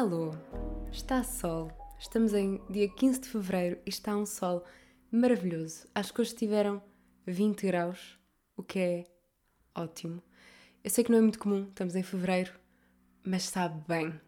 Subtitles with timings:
[0.00, 0.30] Alô,
[0.90, 1.70] está sol.
[1.98, 4.64] Estamos em dia 15 de fevereiro e está um sol
[5.12, 5.86] maravilhoso.
[5.94, 6.82] Acho que hoje tiveram
[7.26, 8.18] 20 graus,
[8.56, 9.04] o que é
[9.74, 10.22] ótimo.
[10.82, 12.50] Eu sei que não é muito comum, estamos em fevereiro,
[13.22, 14.18] mas sabe bem.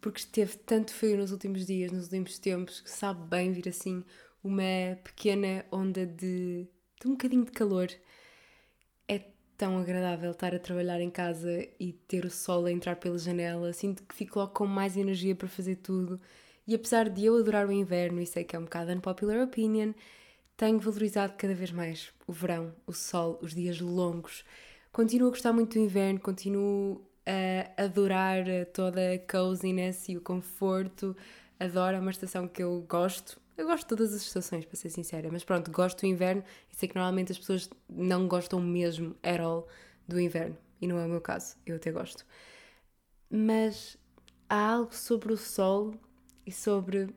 [0.00, 4.02] Porque esteve tanto frio nos últimos dias, nos últimos tempos, que sabe bem vir assim
[4.42, 6.66] uma pequena onda de,
[6.98, 7.88] de um bocadinho de calor.
[9.60, 13.74] Tão agradável estar a trabalhar em casa e ter o sol a entrar pela janela.
[13.74, 16.18] Sinto que fico logo com mais energia para fazer tudo.
[16.66, 19.92] E apesar de eu adorar o inverno, e sei que é um bocado unpopular opinion,
[20.56, 24.46] tenho valorizado cada vez mais o verão, o sol, os dias longos.
[24.90, 31.14] Continuo a gostar muito do inverno, continuo a adorar toda a coziness e o conforto.
[31.58, 33.38] Adoro, é uma estação que eu gosto.
[33.60, 36.76] Eu gosto de todas as estações, para ser sincera, mas pronto, gosto do inverno e
[36.76, 39.68] sei que normalmente as pessoas não gostam mesmo at all
[40.08, 40.56] do inverno.
[40.80, 42.24] E não é o meu caso, eu até gosto.
[43.28, 43.98] Mas
[44.48, 45.92] há algo sobre o sol
[46.46, 47.14] e sobre.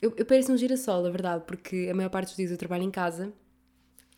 [0.00, 2.82] Eu, eu pareço um girassol, a verdade, porque a maior parte dos dias eu trabalho
[2.82, 3.32] em casa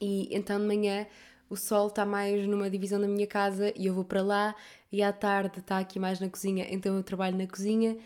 [0.01, 1.07] e então de manhã
[1.51, 4.57] o sol está mais numa divisão da minha casa e eu vou para lá
[4.91, 7.99] e à tarde está aqui mais na cozinha, então eu trabalho na cozinha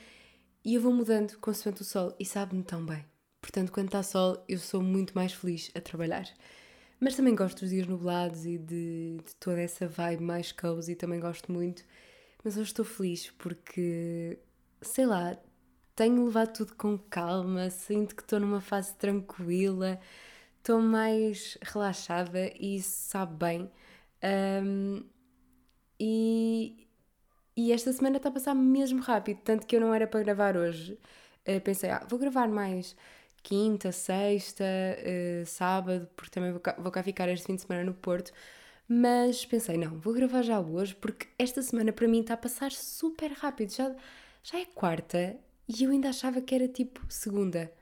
[0.68, 3.02] e eu vou mudando consoante o sol e sabe-me tão bem.
[3.40, 6.28] Portanto, quando está sol, eu sou muito mais feliz a trabalhar.
[7.00, 11.20] Mas também gosto dos dias nublados e de, de toda essa vibe mais cozy, também
[11.20, 11.82] gosto muito.
[12.44, 14.38] Mas hoje estou feliz porque,
[14.82, 15.38] sei lá,
[15.96, 19.98] tenho levado tudo com calma, sinto que estou numa fase tranquila,
[20.58, 23.70] estou mais relaxada e isso sabe bem.
[24.62, 25.02] Um,
[25.98, 26.87] e,
[27.58, 30.56] e esta semana está a passar mesmo rápido, tanto que eu não era para gravar
[30.56, 30.96] hoje.
[31.44, 32.94] Uh, pensei, ah, vou gravar mais
[33.42, 37.82] quinta, sexta, uh, sábado, porque também vou cá, vou cá ficar este fim de semana
[37.82, 38.30] no Porto.
[38.86, 42.70] Mas pensei, não, vou gravar já hoje, porque esta semana para mim está a passar
[42.70, 43.72] super rápido.
[43.72, 43.92] Já,
[44.40, 45.36] já é quarta
[45.68, 47.72] e eu ainda achava que era tipo segunda.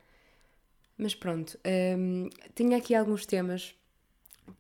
[0.97, 3.75] Mas pronto, um, ehm, tinha aqui alguns temas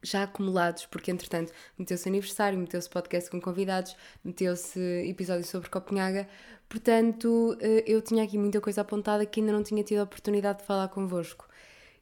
[0.03, 6.29] já acumulados, porque entretanto meteu-se aniversário, meteu-se podcast com convidados, meteu-se episódio sobre Copenhaga,
[6.69, 10.61] portanto eh, eu tinha aqui muita coisa apontada que ainda não tinha tido a oportunidade
[10.61, 11.49] de falar convosco.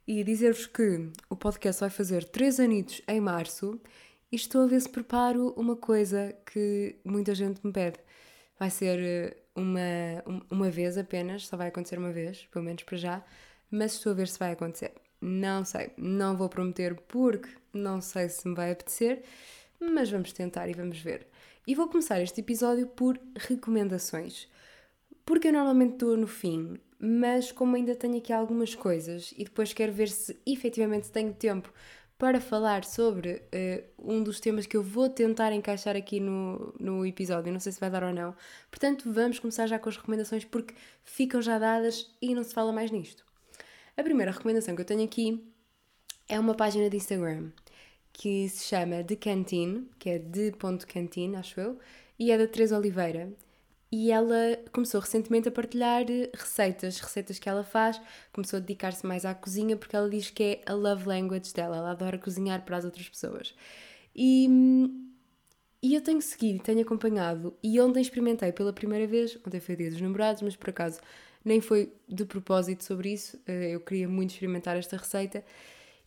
[0.07, 3.79] E dizer-vos que o podcast vai fazer 3 anitos em março
[4.31, 7.97] e estou a ver se preparo uma coisa que muita gente me pede.
[8.59, 9.81] Vai ser eh, uma,
[10.51, 13.25] uma vez apenas, só vai acontecer uma vez, pelo menos para já,
[13.71, 14.93] mas estou a ver se vai acontecer.
[15.21, 19.23] Não sei, não vou prometer porque não sei se me vai apetecer,
[19.79, 21.27] mas vamos tentar e vamos ver.
[21.67, 24.47] E vou começar este episódio por recomendações.
[25.25, 29.73] Porque eu normalmente estou no fim, mas como ainda tenho aqui algumas coisas e depois
[29.73, 31.73] quero ver se efetivamente tenho tempo
[32.17, 37.05] para falar sobre uh, um dos temas que eu vou tentar encaixar aqui no, no
[37.05, 38.35] episódio, não sei se vai dar ou não.
[38.69, 42.71] Portanto, vamos começar já com as recomendações porque ficam já dadas e não se fala
[42.71, 43.25] mais nisto.
[43.97, 45.43] A primeira recomendação que eu tenho aqui
[46.29, 47.49] é uma página de Instagram
[48.17, 51.77] que se chama The Canteen, que é de ponto canteen, acho eu,
[52.17, 53.29] e é da Teresa Oliveira.
[53.91, 58.01] E ela começou recentemente a partilhar receitas, receitas que ela faz,
[58.33, 61.77] começou a dedicar-se mais à cozinha porque ela diz que é a love language dela,
[61.77, 63.53] ela adora cozinhar para as outras pessoas.
[64.15, 64.49] E,
[65.83, 69.89] e eu tenho seguido, tenho acompanhado, e ontem experimentei pela primeira vez, ontem foi dia
[69.89, 70.99] dos namorados, mas por acaso
[71.43, 75.43] nem foi de propósito sobre isso, eh, eu queria muito experimentar esta receita.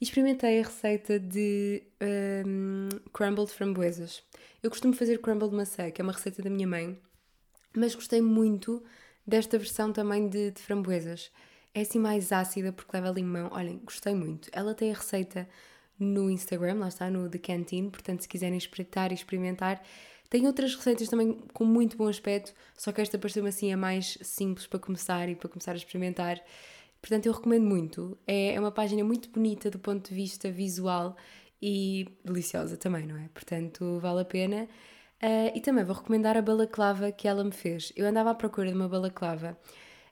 [0.01, 1.83] Experimentei a receita de
[2.47, 4.23] um, crumble de framboesas.
[4.63, 6.97] Eu costumo fazer crumble de maçã, que é uma receita da minha mãe,
[7.75, 8.83] mas gostei muito
[9.27, 11.33] desta versão também de, de framboesas.
[11.75, 13.51] É assim mais ácida porque leva limão.
[13.53, 14.49] Olhem, gostei muito.
[14.53, 15.49] Ela tem a receita
[15.99, 19.83] no Instagram, lá está, no The Canteen, portanto, se quiserem espreitar e experimentar,
[20.31, 24.19] tem outras receitas também com muito bom aspecto, só que esta pareceu-me assim a mais
[24.23, 26.41] simples para começar e para começar a experimentar.
[27.01, 28.19] Portanto, eu recomendo muito.
[28.27, 31.17] É, é uma página muito bonita do ponto de vista visual
[31.63, 33.29] e deliciosa também, não é?
[33.29, 34.69] Portanto, vale a pena.
[35.23, 37.93] Uh, e também vou recomendar a balaclava que ela me fez.
[37.97, 39.59] Eu andava à procura de uma balaclava.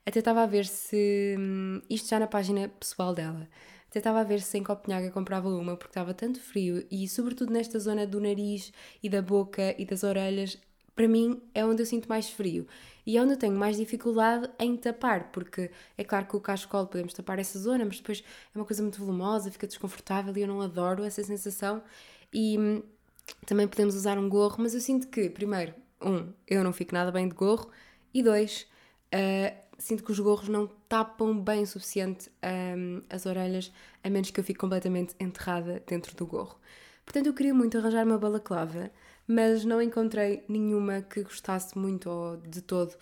[0.04, 1.36] Até estava a ver se.
[1.38, 3.48] Hum, isto já na página pessoal dela.
[3.88, 7.52] Até estava a ver se em Copenhaga comprava uma porque estava tanto frio e, sobretudo,
[7.52, 8.72] nesta zona do nariz
[9.02, 10.58] e da boca e das orelhas,
[10.96, 12.66] para mim é onde eu sinto mais frio
[13.06, 16.86] e é onde eu tenho mais dificuldade em tapar, porque é claro que o cachecol
[16.88, 20.48] podemos tapar essa zona, mas depois é uma coisa muito volumosa, fica desconfortável e eu
[20.48, 21.82] não adoro essa sensação.
[22.32, 22.82] E hum,
[23.44, 25.72] também podemos usar um gorro, mas eu sinto que, primeiro,
[26.02, 27.70] um, eu não fico nada bem de gorro
[28.12, 28.66] e dois,
[29.14, 32.28] uh, sinto que os gorros não tapam bem o suficiente
[32.76, 33.72] um, as orelhas,
[34.02, 36.58] a menos que eu fique completamente enterrada dentro do gorro.
[37.04, 38.90] Portanto, eu queria muito arranjar uma balaclava,
[39.26, 42.96] mas não encontrei nenhuma que gostasse muito ou de todo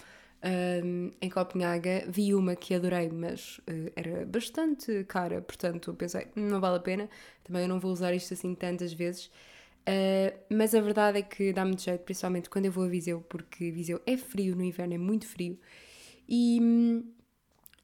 [0.44, 2.04] um, em Copenhaga.
[2.08, 7.08] Vi uma que adorei, mas uh, era bastante cara, portanto pensei, não vale a pena.
[7.42, 9.26] Também eu não vou usar isto assim tantas vezes.
[9.86, 13.20] Uh, mas a verdade é que dá-me de jeito, principalmente quando eu vou a Viseu,
[13.28, 15.58] porque Viseu é frio no inverno, é muito frio.
[16.28, 16.58] E,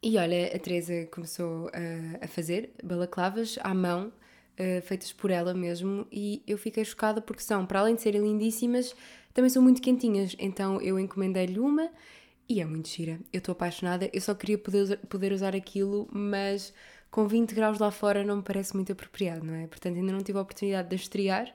[0.02, 4.10] e olha, a Teresa começou a, a fazer balaclavas à mão,
[4.60, 8.20] uh, feitas por ela mesmo, e eu fiquei chocada porque são, para além de serem
[8.20, 8.94] lindíssimas,
[9.32, 10.36] também são muito quentinhas.
[10.38, 11.90] Então eu encomendei-lhe uma
[12.48, 13.18] e é muito gira.
[13.32, 16.74] Eu estou apaixonada, eu só queria poder, poder usar aquilo, mas
[17.10, 19.66] com 20 graus lá fora não me parece muito apropriado, não é?
[19.66, 21.52] Portanto, ainda não tive a oportunidade de estrear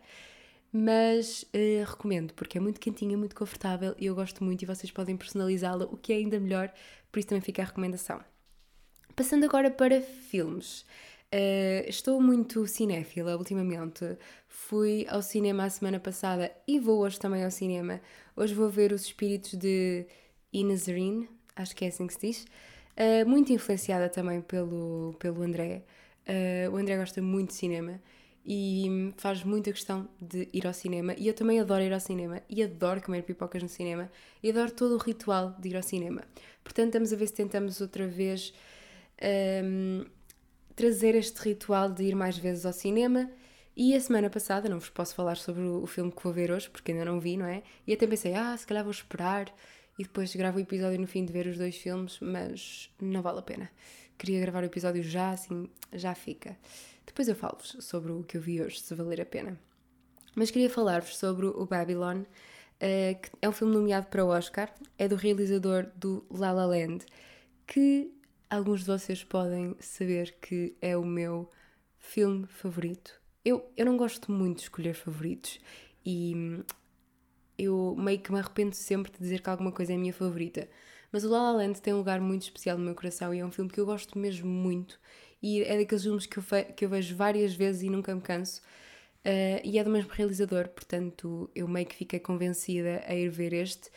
[0.77, 4.91] mas uh, recomendo porque é muito quentinha, muito confortável e eu gosto muito e vocês
[4.91, 6.69] podem personalizá-la, o que é ainda melhor,
[7.09, 8.19] por isso também fica a recomendação.
[9.15, 10.85] Passando agora para filmes.
[11.33, 14.17] Uh, estou muito cinéfila ultimamente.
[14.47, 17.99] Fui ao cinema a semana passada e vou hoje também ao cinema.
[18.35, 20.05] Hoje vou ver Os Espíritos de
[20.53, 22.45] Inazarin, acho que é assim que se diz.
[22.95, 25.83] Uh, muito influenciada também pelo, pelo André.
[26.27, 28.01] Uh, o André gosta muito de cinema
[28.45, 31.13] e faz muita questão de ir ao cinema.
[31.17, 34.09] E eu também adoro ir ao cinema e adoro comer pipocas no cinema
[34.41, 36.23] e adoro todo o ritual de ir ao cinema.
[36.63, 38.53] Portanto, estamos a ver se tentamos outra vez
[39.63, 40.05] um,
[40.75, 43.29] trazer este ritual de ir mais vezes ao cinema.
[43.75, 46.69] E a semana passada, não vos posso falar sobre o filme que vou ver hoje,
[46.69, 47.61] porque ainda não vi, não é?
[47.85, 49.53] E até pensei, ah, se calhar vou esperar
[49.97, 53.39] e depois gravo o episódio no fim de ver os dois filmes, mas não vale
[53.39, 53.69] a pena.
[54.17, 56.57] Queria gravar o episódio já, assim, já fica.
[57.05, 59.59] Depois eu falo-vos sobre o que eu vi hoje, se valer a pena.
[60.35, 64.73] Mas queria falar-vos sobre o Babylon, uh, que é um filme nomeado para o Oscar,
[64.97, 67.05] é do realizador do La La Land,
[67.67, 68.11] que
[68.49, 71.49] alguns de vocês podem saber que é o meu
[71.97, 73.19] filme favorito.
[73.43, 75.59] Eu, eu não gosto muito de escolher favoritos
[76.05, 76.63] e hum,
[77.57, 80.67] eu meio que me arrependo sempre de dizer que alguma coisa é a minha favorita.
[81.11, 83.45] Mas o La La Land tem um lugar muito especial no meu coração e é
[83.45, 84.99] um filme que eu gosto mesmo muito
[85.41, 86.43] e é daqueles filmes que eu,
[86.75, 88.61] que eu vejo várias vezes e nunca me canso.
[89.23, 93.53] Uh, e é do mesmo realizador, portanto eu meio que fiquei convencida a ir ver
[93.53, 93.89] este.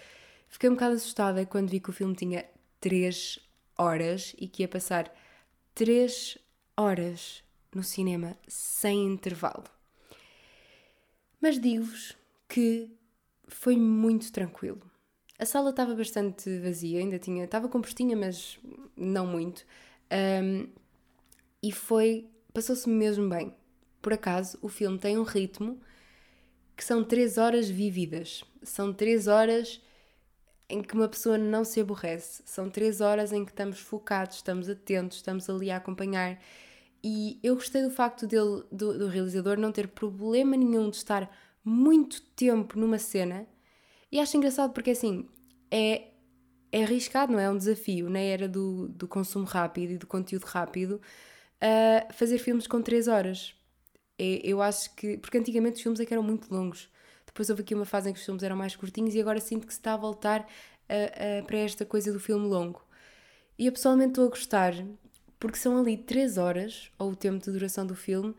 [0.49, 2.45] Fiquei um bocado assustada quando vi que o filme tinha
[2.81, 3.39] 3
[3.79, 5.13] horas e que ia passar
[5.75, 6.37] 3
[6.77, 7.43] horas
[7.75, 9.65] no cinema sem intervalo.
[11.41, 12.17] Mas digo-vos
[12.49, 12.91] que
[13.47, 14.83] foi muito tranquilo.
[15.39, 18.59] A sala estava bastante vazia, ainda tinha, estava compostinha, mas
[18.97, 19.65] não muito.
[20.43, 20.69] Um,
[21.63, 22.29] e foi.
[22.53, 23.55] passou-se mesmo bem.
[24.03, 25.81] Por acaso, o filme tem um ritmo
[26.77, 28.43] que são três horas vividas.
[28.63, 29.81] São três horas
[30.69, 32.43] em que uma pessoa não se aborrece.
[32.45, 36.39] São três horas em que estamos focados, estamos atentos, estamos ali a acompanhar.
[37.03, 41.31] E eu gostei do facto dele, do, do realizador não ter problema nenhum de estar
[41.65, 43.47] muito tempo numa cena.
[44.11, 45.29] E acho engraçado porque assim
[45.71, 46.09] é,
[46.73, 47.45] é arriscado, não é?
[47.45, 51.01] É um desafio na era do, do consumo rápido e do conteúdo rápido
[51.61, 53.55] a fazer filmes com 3 horas.
[54.19, 55.17] Eu acho que.
[55.19, 56.91] Porque antigamente os filmes é eram muito longos.
[57.29, 59.67] Depois houve aqui uma fase em que os filmes eram mais curtinhos e agora sinto
[59.67, 60.47] que se está a voltar
[61.47, 62.83] para esta coisa do filme longo.
[63.59, 64.75] E eu pessoalmente estou a gostar
[65.39, 68.35] porque são ali 3 horas, ou o tempo de duração do filme,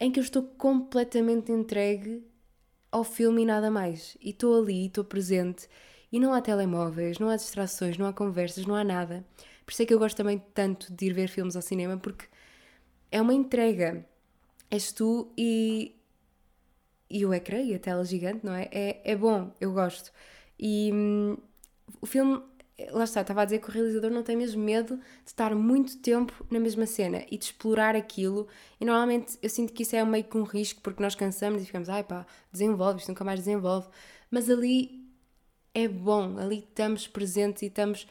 [0.00, 2.24] em que eu estou completamente entregue
[2.90, 4.16] ao filme e nada mais.
[4.20, 5.68] E estou ali, estou presente,
[6.10, 9.24] e não há telemóveis, não há distrações, não há conversas, não há nada.
[9.64, 12.26] Por isso é que eu gosto também tanto de ir ver filmes ao cinema, porque
[13.10, 14.06] é uma entrega.
[14.70, 15.95] És tu e,
[17.08, 18.68] e o ecrã e a tela gigante, não é?
[18.72, 20.12] É, é bom, eu gosto.
[20.58, 21.36] E hum,
[22.00, 22.42] o filme,
[22.90, 25.98] lá está, estava a dizer que o realizador não tem mesmo medo de estar muito
[25.98, 28.48] tempo na mesma cena e de explorar aquilo.
[28.80, 31.66] E normalmente eu sinto que isso é meio que um risco porque nós cansamos e
[31.66, 33.88] ficamos, ai pá, desenvolve, isto nunca mais desenvolve.
[34.30, 35.06] Mas ali
[35.74, 38.06] é bom, ali estamos presentes e estamos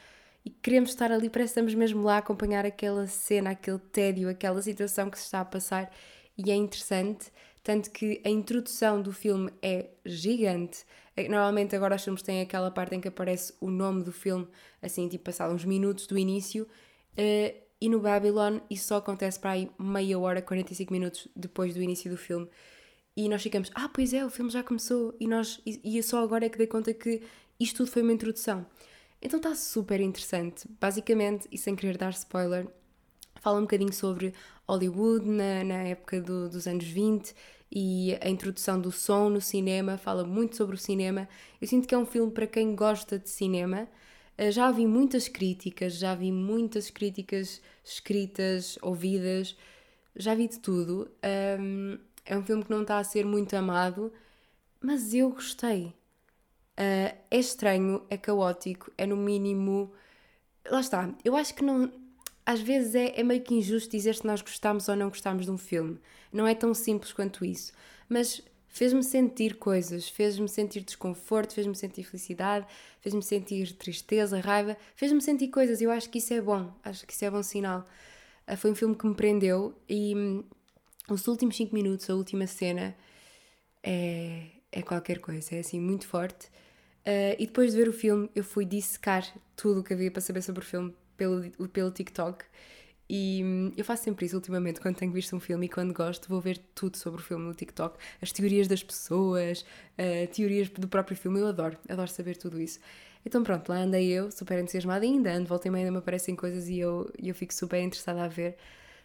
[0.45, 4.29] e queremos estar ali, parece que estamos mesmo lá a acompanhar aquela cena, aquele tédio,
[4.29, 5.91] aquela situação que se está a passar
[6.37, 7.31] e é interessante.
[7.65, 10.85] Tanto que a introdução do filme é gigante.
[11.17, 14.47] É, normalmente agora os filmes têm aquela parte em que aparece o nome do filme,
[14.83, 16.67] assim, tipo, passado uns minutos do início.
[17.13, 21.81] Uh, e no Babylon isso só acontece para aí meia hora, 45 minutos depois do
[21.81, 22.47] início do filme.
[23.17, 25.15] E nós ficamos, ah, pois é, o filme já começou.
[25.19, 27.23] E, nós, e, e só agora é que dei conta que
[27.59, 28.63] isto tudo foi uma introdução.
[29.19, 30.67] Então está super interessante.
[30.79, 32.67] Basicamente, e sem querer dar spoiler,
[33.41, 34.35] fala um bocadinho sobre
[34.67, 37.33] Hollywood na, na época do, dos anos 20
[37.75, 41.27] e a introdução do som no cinema, fala muito sobre o cinema.
[41.61, 43.87] Eu sinto que é um filme para quem gosta de cinema.
[44.37, 49.55] Eh, já vi muitas críticas, já vi muitas críticas escritas, ouvidas,
[50.15, 51.11] já vi de tudo.
[52.25, 54.11] É um filme que não está a ser muito amado,
[54.81, 55.93] mas eu gostei
[56.75, 59.93] Uh, é estranho, é caótico, é no mínimo.
[60.69, 61.91] Lá está, eu acho que não.
[62.45, 65.51] Às vezes é, é meio que injusto dizer se nós gostamos ou não gostamos de
[65.51, 65.99] um filme.
[66.31, 67.73] Não é tão simples quanto isso.
[68.07, 72.67] Mas fez-me sentir coisas, fez-me sentir desconforto, fez-me sentir felicidade,
[72.99, 77.13] fez-me sentir tristeza, raiva, fez-me sentir coisas eu acho que isso é bom, acho que
[77.13, 77.87] isso é bom sinal.
[78.47, 80.43] Uh, foi um filme que me prendeu e hum,
[81.09, 82.95] os últimos 5 minutos, a última cena,
[83.81, 86.47] é, é qualquer coisa, é assim muito forte.
[87.07, 89.25] Uh, e depois de ver o filme, eu fui dissecar
[89.55, 92.45] tudo o que havia para saber sobre o filme pelo, pelo TikTok.
[93.07, 96.27] E hum, eu faço sempre isso ultimamente, quando tenho visto um filme e quando gosto,
[96.27, 100.87] vou ver tudo sobre o filme no TikTok, as teorias das pessoas, uh, teorias do
[100.87, 102.79] próprio filme, eu adoro, adoro saber tudo isso.
[103.25, 106.35] Então pronto, lá andei eu, super entusiasmada ainda, ando, volta e meia ainda me aparecem
[106.35, 108.55] coisas e eu, eu fico super interessada a ver.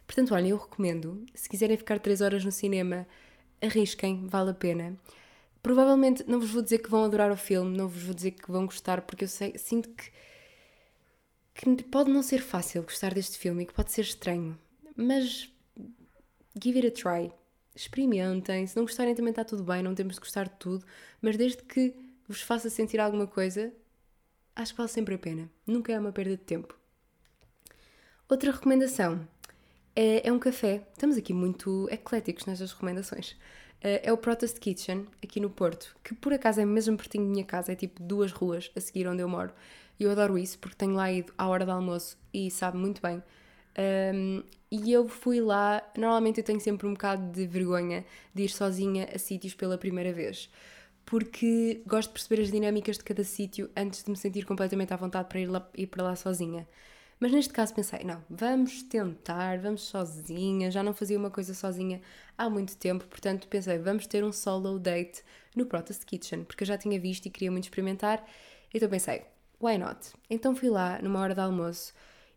[0.06, 3.06] Portanto, olha, eu recomendo, se quiserem ficar 3 horas no cinema,
[3.62, 4.96] arrisquem, vale a pena.
[5.62, 8.50] Provavelmente não vos vou dizer que vão adorar o filme, não vos vou dizer que
[8.50, 10.10] vão gostar, porque eu sei, sinto que,
[11.54, 14.58] que pode não ser fácil gostar deste filme e que pode ser estranho,
[14.96, 15.52] mas
[16.62, 17.32] give it a try.
[17.74, 20.84] Experimentem, se não gostarem também está tudo bem, não temos de gostar de tudo,
[21.20, 21.94] mas desde que
[22.26, 23.72] vos faça sentir alguma coisa,
[24.54, 25.50] acho que vale sempre a pena.
[25.66, 26.76] Nunca é uma perda de tempo.
[28.28, 29.26] Outra recomendação
[29.94, 30.86] é, é um café.
[30.92, 33.36] Estamos aqui muito ecléticos nestas recomendações.
[33.82, 37.30] Eh, é o Protest Kitchen, aqui no Porto, que por acaso é mesmo pertinho da
[37.30, 39.52] minha casa, é tipo duas ruas a seguir onde eu moro.
[40.00, 43.02] E eu adoro isso porque tenho lá ido à hora do almoço e sabe muito
[43.02, 43.22] bem.
[44.14, 48.04] Um, e eu fui lá, normalmente eu tenho sempre um bocado de vergonha
[48.34, 50.50] de ir sozinha a sítios pela primeira vez,
[51.04, 54.96] porque gosto de perceber as dinâmicas de cada sítio antes de me sentir completamente à
[54.96, 56.66] vontade para ir, lá, ir para lá sozinha.
[57.18, 62.00] Mas neste caso pensei, não, vamos tentar, vamos sozinha, já não fazia uma coisa sozinha
[62.38, 65.22] há muito tempo, portanto pensei, vamos ter um solo date
[65.54, 68.24] no Protest Kitchen, porque eu já tinha visto e queria muito experimentar,
[68.72, 69.24] então pensei,
[69.60, 70.12] why not?
[70.28, 71.92] Então fui lá numa hora de almoço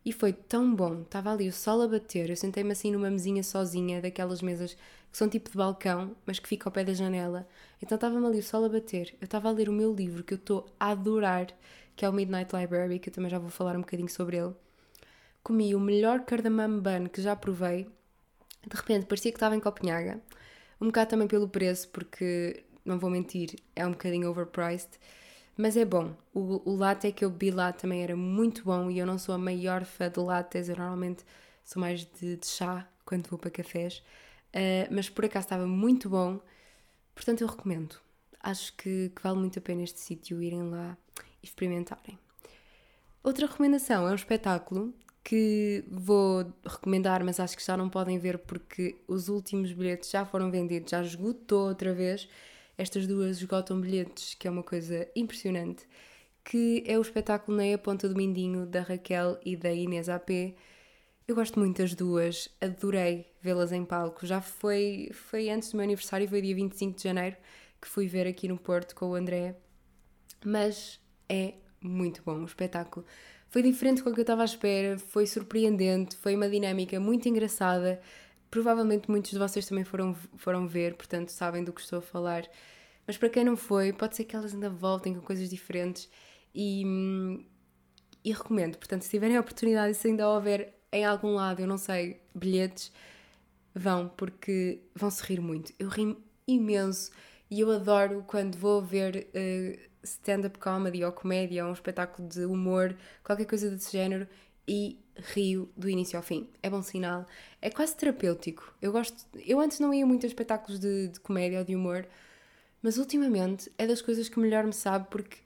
[0.05, 3.41] e foi tão bom, estava ali o sol a bater, eu sentei-me assim numa mesinha
[3.43, 7.47] sozinha, daquelas mesas que são tipo de balcão, mas que fica ao pé da janela,
[7.81, 10.33] então estava-me ali o sol a bater, eu estava a ler o meu livro que
[10.33, 11.47] eu estou a adorar,
[11.95, 14.53] que é o Midnight Library, que eu também já vou falar um bocadinho sobre ele,
[15.41, 17.87] comi o melhor cardamom bun que já provei.
[18.65, 20.21] De repente parecia que estava em Copenhaga.
[20.79, 24.91] Um bocado também pelo preço, porque, não vou mentir, é um bocadinho overpriced.
[25.55, 26.15] Mas é bom.
[26.33, 29.35] O, o latte que eu bebi lá também era muito bom e eu não sou
[29.35, 30.69] a maior fã de lattes.
[30.69, 31.23] Eu normalmente
[31.63, 34.03] sou mais de, de chá quando vou para cafés.
[34.49, 36.39] Uh, mas por acaso estava muito bom.
[37.13, 37.95] Portanto, eu recomendo.
[38.39, 40.97] Acho que, que vale muito a pena este sítio irem lá
[41.41, 42.17] e experimentarem.
[43.23, 44.93] Outra recomendação é um espetáculo
[45.23, 50.25] que vou recomendar, mas acho que já não podem ver porque os últimos bilhetes já
[50.25, 52.27] foram vendidos, já esgotou outra vez.
[52.77, 55.87] Estas duas esgotam bilhetes, que é uma coisa impressionante,
[56.43, 60.55] que é o espetáculo Neia Ponta do Mindinho, da Raquel e da Inês AP.
[61.27, 64.25] Eu gosto muito das duas, adorei vê-las em palco.
[64.25, 67.37] Já foi, foi antes do meu aniversário, foi dia 25 de janeiro,
[67.81, 69.55] que fui ver aqui no Porto com o André.
[70.43, 70.99] Mas
[71.29, 73.05] é muito bom o espetáculo.
[73.49, 77.29] Foi diferente com o que eu estava à espera, foi surpreendente, foi uma dinâmica muito
[77.29, 78.01] engraçada.
[78.53, 82.47] Provavelmente muitos de vocês também foram, foram ver, portanto sabem do que estou a falar.
[83.07, 86.07] Mas para quem não foi, pode ser que elas ainda voltem com coisas diferentes
[86.53, 86.83] e,
[88.23, 88.77] e recomendo.
[88.77, 92.91] Portanto, se tiverem a oportunidade, se ainda houver em algum lado, eu não sei, bilhetes,
[93.73, 95.73] vão, porque vão se rir muito.
[95.79, 96.15] Eu ri
[96.47, 97.09] imenso
[97.49, 99.29] e eu adoro quando vou ver.
[99.33, 104.27] Uh, stand-up comedy ou comédia ou um espetáculo de humor, qualquer coisa desse género,
[104.67, 106.49] e rio do início ao fim.
[106.61, 107.25] É bom sinal.
[107.61, 108.73] É quase terapêutico.
[108.81, 109.25] Eu gosto.
[109.45, 112.07] Eu antes não ia muito a espetáculos de, de comédia ou de humor,
[112.81, 115.37] mas ultimamente é das coisas que melhor me sabe porque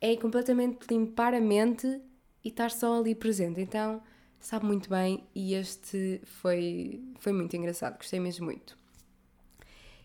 [0.00, 2.00] é completamente limpar a mente
[2.44, 3.60] e estar só ali presente.
[3.60, 4.02] Então
[4.40, 7.96] sabe muito bem e este foi, foi muito engraçado.
[7.96, 8.76] Gostei mesmo muito.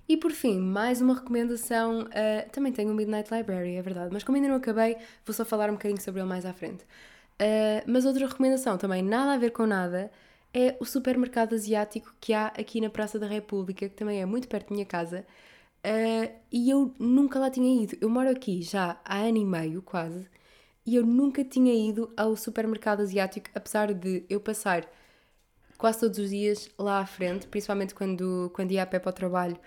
[0.10, 2.04] E por fim, mais uma recomendação.
[2.04, 5.44] Uh, também tenho o Midnight Library, é verdade, mas como ainda não acabei, vou só
[5.44, 6.86] falar um bocadinho sobre ele mais à frente.
[7.42, 10.12] Uh, mas outra recomendação, também nada a ver com nada,
[10.54, 14.48] é o supermercado asiático que há aqui na Praça da República, que também é muito
[14.48, 15.26] perto da minha casa.
[15.86, 17.98] Uh, e eu nunca lá tinha ido.
[18.02, 20.28] Eu moro aqui já há ano e meio, quase,
[20.86, 24.90] e eu nunca tinha ido ao supermercado asiático, apesar de eu passar
[25.78, 29.14] quase todos os dias lá à frente, principalmente quando, quando ia a pé para o
[29.14, 29.60] trabalho.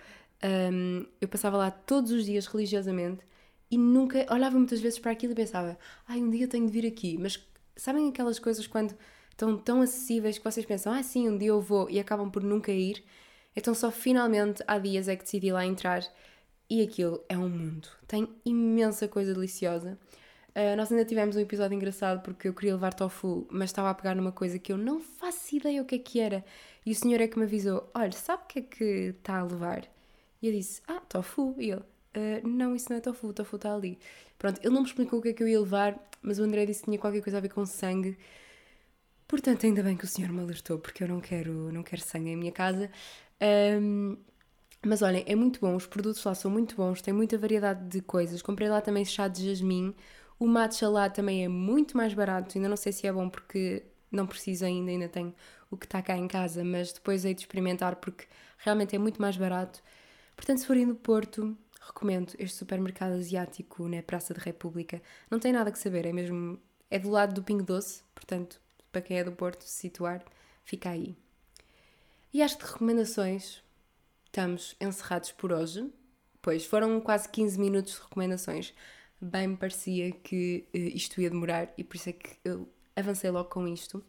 [0.43, 3.21] Um, eu passava lá todos os dias religiosamente
[3.69, 6.87] e nunca olhava muitas vezes para aquilo e pensava, ai, um dia tenho de vir
[6.87, 7.17] aqui.
[7.19, 7.37] Mas
[7.81, 8.95] sabem aquelas coisas quando
[9.31, 12.43] estão tão acessíveis que vocês pensam, ah, sim, um dia eu vou e acabam por
[12.43, 13.03] nunca ir?
[13.55, 16.03] Então só finalmente há dias é que decidi lá entrar
[16.69, 17.87] e aquilo é um mundo.
[18.07, 19.97] Tem imensa coisa deliciosa.
[20.49, 23.95] Uh, nós ainda tivemos um episódio engraçado porque eu queria levar tofu, mas estava a
[23.95, 26.45] pegar numa coisa que eu não faço ideia o que é que era.
[26.85, 28.83] E o senhor é que me avisou: Olha, sabe o que é que
[29.17, 29.87] está a levar?
[30.39, 31.55] E eu disse: Ah, tofu.
[31.57, 33.97] E ele: uh, Não, isso não é tofu, o tofu está ali.
[34.37, 36.65] Pronto, ele não me explicou o que é que eu ia levar, mas o André
[36.65, 38.17] disse que tinha qualquer coisa a ver com sangue.
[39.27, 42.29] Portanto, ainda bem que o senhor me alertou, porque eu não quero, não quero sangue
[42.31, 42.91] em minha casa.
[43.81, 44.17] Um,
[44.83, 48.01] mas olhem, é muito bom, os produtos lá são muito bons, tem muita variedade de
[48.01, 48.41] coisas.
[48.41, 49.95] Comprei lá também chá de jasmim.
[50.39, 53.83] O matcha lá também é muito mais barato, ainda não sei se é bom porque
[54.11, 55.33] não preciso ainda, ainda tenho
[55.69, 58.25] o que está cá em casa, mas depois hei de experimentar porque
[58.57, 59.81] realmente é muito mais barato.
[60.35, 65.01] Portanto, se forem do Porto, recomendo este supermercado asiático na Praça da República.
[65.29, 66.59] Não tem nada que saber, é mesmo.
[66.89, 68.61] É do lado do Pingo Doce, portanto,
[68.91, 70.23] para quem é do Porto, se situar,
[70.63, 71.15] fica aí.
[72.33, 73.63] E acho que de recomendações
[74.25, 75.89] estamos encerrados por hoje,
[76.41, 78.73] pois foram quase 15 minutos de recomendações.
[79.19, 83.29] Bem me parecia que uh, isto ia demorar e por isso é que eu avancei
[83.29, 84.03] logo com isto.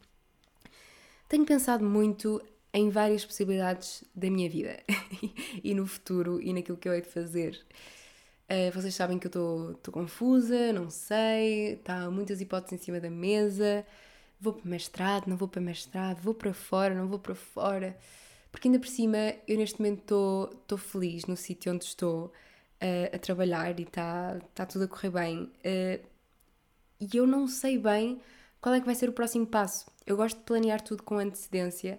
[1.29, 4.83] Tenho pensado muito em várias possibilidades da minha vida
[5.63, 7.61] e no futuro e naquilo que eu hei de fazer.
[8.49, 13.11] Uh, vocês sabem que eu estou confusa, não sei, está muitas hipóteses em cima da
[13.11, 13.85] mesa.
[14.41, 17.97] Vou para mestrado, não vou para mestrado, vou para fora, não vou para fora.
[18.51, 23.19] Porque ainda por cima, eu neste momento estou feliz no sítio onde estou uh, a
[23.19, 25.45] trabalhar e está tá tudo a correr bem.
[25.45, 26.05] Uh,
[27.01, 28.21] e eu não sei bem
[28.61, 29.87] qual é que vai ser o próximo passo.
[30.07, 31.99] Eu gosto de planear tudo com antecedência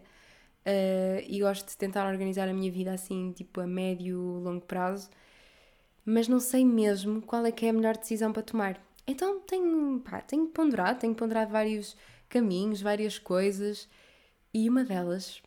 [0.65, 5.09] uh, e gosto de tentar organizar a minha vida assim, tipo a médio, longo prazo,
[6.05, 8.81] mas não sei mesmo qual é que é a melhor decisão para tomar.
[9.05, 11.95] Então tenho, pá, tenho ponderado, tenho ponderado vários
[12.29, 13.87] caminhos, várias coisas,
[14.53, 15.41] e uma delas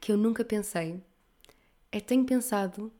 [0.00, 1.00] que eu nunca pensei
[1.90, 2.92] é tenho pensado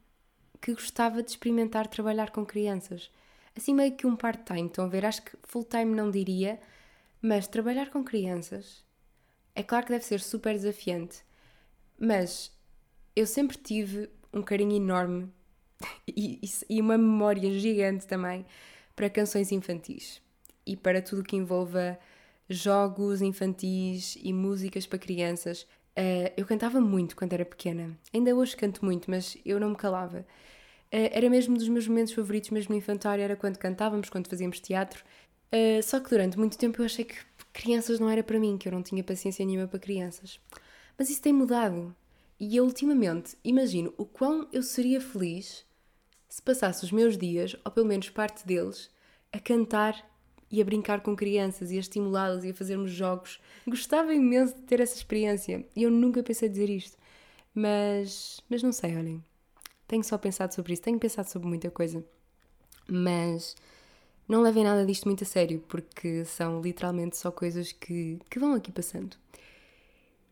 [0.60, 3.10] que gostava de experimentar trabalhar com crianças.
[3.56, 5.04] Assim meio que um part-time, estão a ver?
[5.04, 6.60] Acho que full-time não diria,
[7.20, 8.84] mas trabalhar com crianças
[9.54, 11.22] é claro que deve ser super desafiante,
[11.98, 12.50] mas
[13.14, 15.28] eu sempre tive um carinho enorme
[16.08, 18.46] e, e uma memória gigante também
[18.94, 20.20] para canções infantis
[20.66, 21.98] e para tudo que envolva
[22.48, 25.62] jogos infantis e músicas para crianças.
[25.96, 27.96] Uh, eu cantava muito quando era pequena.
[28.12, 30.20] Ainda hoje canto muito, mas eu não me calava.
[30.92, 34.60] Uh, era mesmo dos meus momentos favoritos, mesmo no infantário, era quando cantávamos, quando fazíamos
[34.60, 35.04] teatro.
[35.52, 37.16] Uh, só que durante muito tempo eu achei que
[37.52, 40.40] crianças não era para mim, que eu não tinha paciência nenhuma para crianças.
[40.98, 41.94] Mas isso tem mudado.
[42.38, 45.64] E eu ultimamente imagino o quão eu seria feliz
[46.28, 48.90] se passasse os meus dias, ou pelo menos parte deles,
[49.30, 50.10] a cantar
[50.50, 53.40] e a brincar com crianças e a estimulá-las e a fazermos jogos.
[53.66, 56.96] Gostava imenso de ter essa experiência e eu nunca pensei dizer isto.
[57.54, 59.22] Mas, mas não sei, olhem.
[59.86, 62.04] Tenho só pensado sobre isso, tenho pensado sobre muita coisa.
[62.88, 63.54] Mas
[64.32, 68.54] não levem nada disto muito a sério, porque são literalmente só coisas que, que vão
[68.54, 69.14] aqui passando.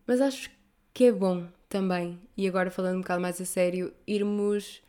[0.07, 0.51] Mas acho
[0.95, 4.83] que é bom também, e agora falando um bocado mais a sério, irmos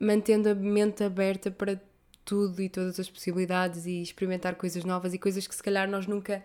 [0.00, 1.80] mantendo a mente aberta para
[2.24, 6.08] tudo e todas as possibilidades e experimentar coisas novas e coisas que se calhar nós
[6.08, 6.44] nunca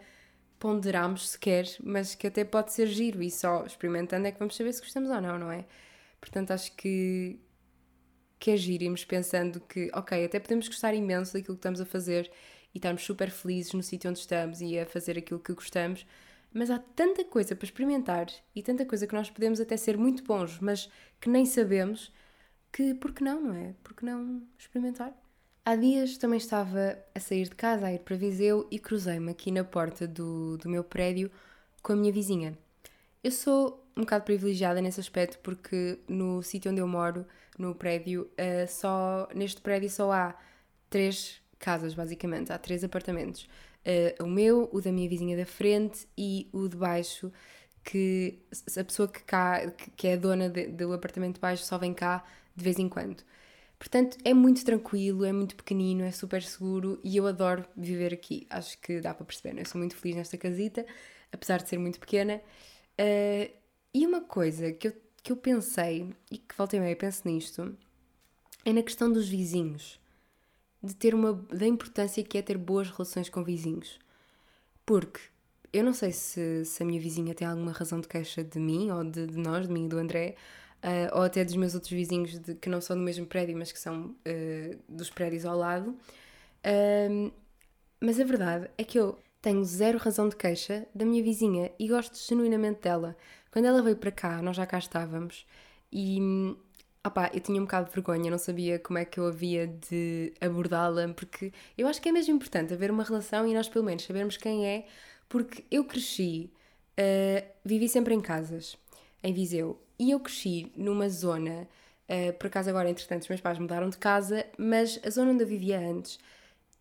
[0.59, 4.71] ponderamos sequer, mas que até pode ser giro e só experimentando é que vamos saber
[4.71, 5.65] se gostamos ou não, não é?
[6.19, 7.39] Portanto, acho que
[8.41, 11.85] que é giro, irmos pensando que, ok, até podemos gostar imenso daquilo que estamos a
[11.85, 12.29] fazer
[12.73, 16.07] e estarmos super felizes no sítio onde estamos e a fazer aquilo que gostamos,
[16.51, 18.25] mas há tanta coisa para experimentar
[18.55, 22.11] e tanta coisa que nós podemos até ser muito bons, mas que nem sabemos,
[22.73, 23.75] que por que não, não é?
[23.83, 25.13] Por que não experimentar?
[25.63, 29.51] Há dias também estava a sair de casa, a ir para Viseu e cruzei-me aqui
[29.51, 31.29] na porta do, do meu prédio
[31.83, 32.57] com a minha vizinha.
[33.23, 37.23] Eu sou um bocado privilegiada nesse aspecto porque no sítio onde eu moro,
[37.61, 40.35] no prédio, uh, só neste prédio só há
[40.89, 43.47] três casas, basicamente, há três apartamentos.
[43.85, 47.31] Uh, o meu, o da minha vizinha da frente e o de baixo,
[47.83, 48.39] que
[48.77, 51.93] a pessoa que, cá, que é a dona de, do apartamento de baixo só vem
[51.93, 52.23] cá
[52.55, 53.23] de vez em quando.
[53.79, 58.45] Portanto, é muito tranquilo, é muito pequenino, é super seguro e eu adoro viver aqui.
[58.49, 59.61] Acho que dá para perceber, né?
[59.61, 60.85] eu sou muito feliz nesta casita,
[61.31, 62.41] apesar de ser muito pequena.
[62.99, 63.51] Uh,
[63.93, 64.93] e uma coisa que eu,
[65.23, 67.75] que eu pensei, e que voltei meio penso nisto,
[68.65, 69.99] é na questão dos vizinhos.
[70.83, 71.33] De ter uma.
[71.33, 73.99] da importância que é ter boas relações com vizinhos.
[74.85, 75.19] Porque
[75.71, 78.89] eu não sei se, se a minha vizinha tem alguma razão de queixa de mim,
[78.91, 80.35] ou de, de nós, de mim e do André,
[80.83, 83.71] uh, ou até dos meus outros vizinhos de, que não são do mesmo prédio, mas
[83.71, 85.95] que são uh, dos prédios ao lado.
[86.65, 87.31] Uh,
[87.99, 91.87] mas a verdade é que eu tenho zero razão de queixa da minha vizinha e
[91.87, 93.15] gosto genuinamente dela.
[93.51, 95.45] Quando ela veio para cá, nós já cá estávamos
[95.91, 96.19] e
[97.05, 100.33] opá, eu tinha um bocado de vergonha, não sabia como é que eu havia de
[100.39, 104.03] abordá-la, porque eu acho que é mesmo importante haver uma relação e nós pelo menos
[104.03, 104.85] sabermos quem é,
[105.27, 106.51] porque eu cresci,
[106.99, 108.77] uh, vivi sempre em casas,
[109.23, 111.67] em Viseu, e eu cresci numa zona,
[112.07, 115.43] uh, por acaso agora entretanto os meus pais mudaram de casa, mas a zona onde
[115.43, 116.19] eu vivia antes,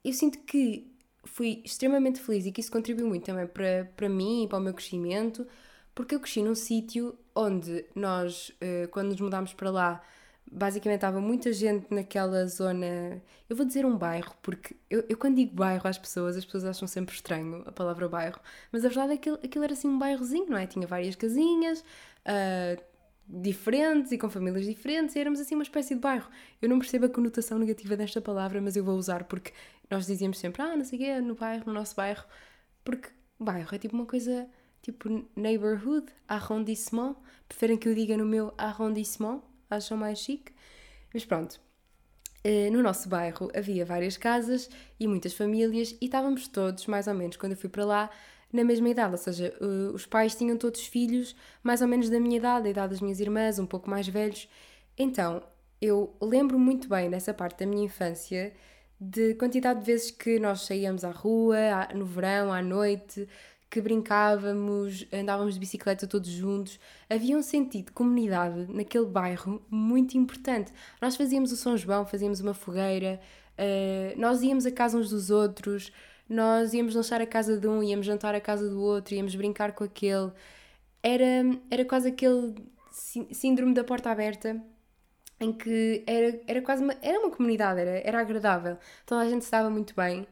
[0.05, 0.87] eu sinto que
[1.25, 4.61] fui extremamente feliz e que isso contribuiu muito também para, para mim e para o
[4.61, 5.47] meu crescimento,
[5.95, 10.03] porque eu cresci num sítio onde nós, eh, quando nos mudámos para lá,
[10.51, 13.23] basicamente estava muita gente naquela zona.
[13.49, 16.65] Eu vou dizer um bairro, porque eu, eu quando digo bairro às pessoas, as pessoas
[16.65, 18.41] acham sempre estranho a palavra bairro,
[18.73, 20.67] mas a verdade é que aquilo, era assim um bairrozinho, não é?
[20.67, 21.81] Tinha várias casinhas.
[22.21, 22.91] Uh,
[23.33, 26.29] diferentes e com famílias diferentes, e éramos assim uma espécie de bairro.
[26.61, 29.53] Eu não percebo a conotação negativa desta palavra, mas eu vou usar porque
[29.89, 32.25] nós dizíamos sempre, ah, não sei o quê, no bairro, no nosso bairro,
[32.85, 34.49] porque bairro é tipo uma coisa
[34.83, 37.17] tipo neighborhood, arrondissement.
[37.49, 40.53] Preferem que eu diga no meu arrondissement, acham mais chique.
[41.13, 41.61] Mas pronto,
[42.45, 47.15] eh, no nosso bairro havia várias casas e muitas famílias e estávamos todos, mais ou
[47.15, 48.11] menos, quando eu fui para lá,
[48.53, 52.19] na mesma idade, ou seja, eh, os pais tinham todos filhos mais ou menos da
[52.19, 54.49] minha idade, da idade das minhas irmãs, um pouco mais velhos.
[54.99, 55.43] Então,
[55.81, 58.53] eu lembro muito bem nessa parte da minha infância
[59.01, 63.27] de quantidade de vezes que nós saíamos à rua, no verão, à noite,
[63.71, 66.79] que brincávamos, andávamos de bicicleta todos juntos.
[67.09, 70.73] Havia um sentido de comunidade naquele bairro muito importante.
[71.01, 73.21] Nós fazíamos o São João, fazíamos uma fogueira,
[73.57, 75.93] uh, nós íamos a casa uns dos outros,
[76.29, 79.73] nós íamos lanchar a casa de um, íamos jantar a casa do outro, íamos brincar
[79.73, 80.33] com aquele.
[81.03, 82.55] Era, era quase aquele
[82.91, 84.61] síndrome da porta aberta
[85.41, 88.77] em que era, era quase uma, era uma comunidade, era, era agradável.
[89.07, 90.27] Toda a gente estava muito bem.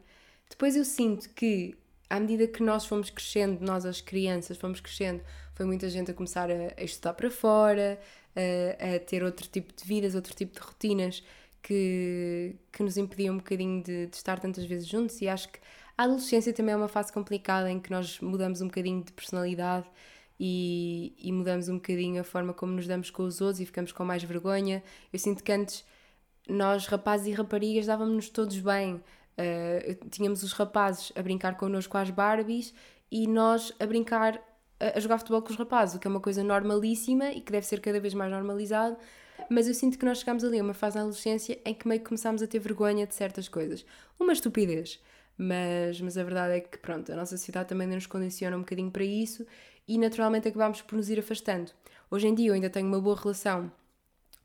[0.51, 1.77] Depois eu sinto que
[2.11, 5.23] à medida que nós fomos crescendo, nós as crianças fomos crescendo,
[5.55, 7.99] foi muita gente a começar a, a estudar para fora,
[8.35, 11.23] a, a, ter outro tipo de vidas, outro tipo de rotinas
[11.63, 15.21] que, que nos impediam um bocadinho de, de, estar tantas vezes juntos.
[15.21, 15.59] E acho que
[15.97, 19.87] a adolescência também é uma fase complicada em que nós mudamos um bocadinho de personalidade
[20.39, 23.93] e, e mudamos um bocadinho a forma como nos damos com os outros e ficamos
[23.93, 24.83] com mais vergonha.
[25.13, 25.85] Eu sinto que antes
[26.49, 29.03] nós, rapazes e raparigas, dávamos-nos todos bem.
[29.39, 32.75] Uh, tínhamos os rapazes a brincar connosco às Barbies
[33.11, 34.35] e nós a brincar,
[34.81, 37.53] a, a, jogar futebol com os rapazes, o que é uma coisa normalíssima e que
[37.53, 38.97] deve ser cada vez mais normalizado.
[39.49, 42.01] Mas eu sinto que nós chegámos ali a uma fase na adolescência em que meio
[42.01, 43.87] que começámos a ter vergonha de certas coisas.
[44.19, 45.01] Uma estupidez.
[45.39, 48.91] Mas, mas a verdade é que, pronto, a nossa sociedade também nos condiciona um bocadinho
[48.91, 49.47] para isso
[49.87, 51.71] e naturalmente acabámos por nos ir afastando.
[52.11, 53.71] Hoje em dia eu ainda tenho uma boa relação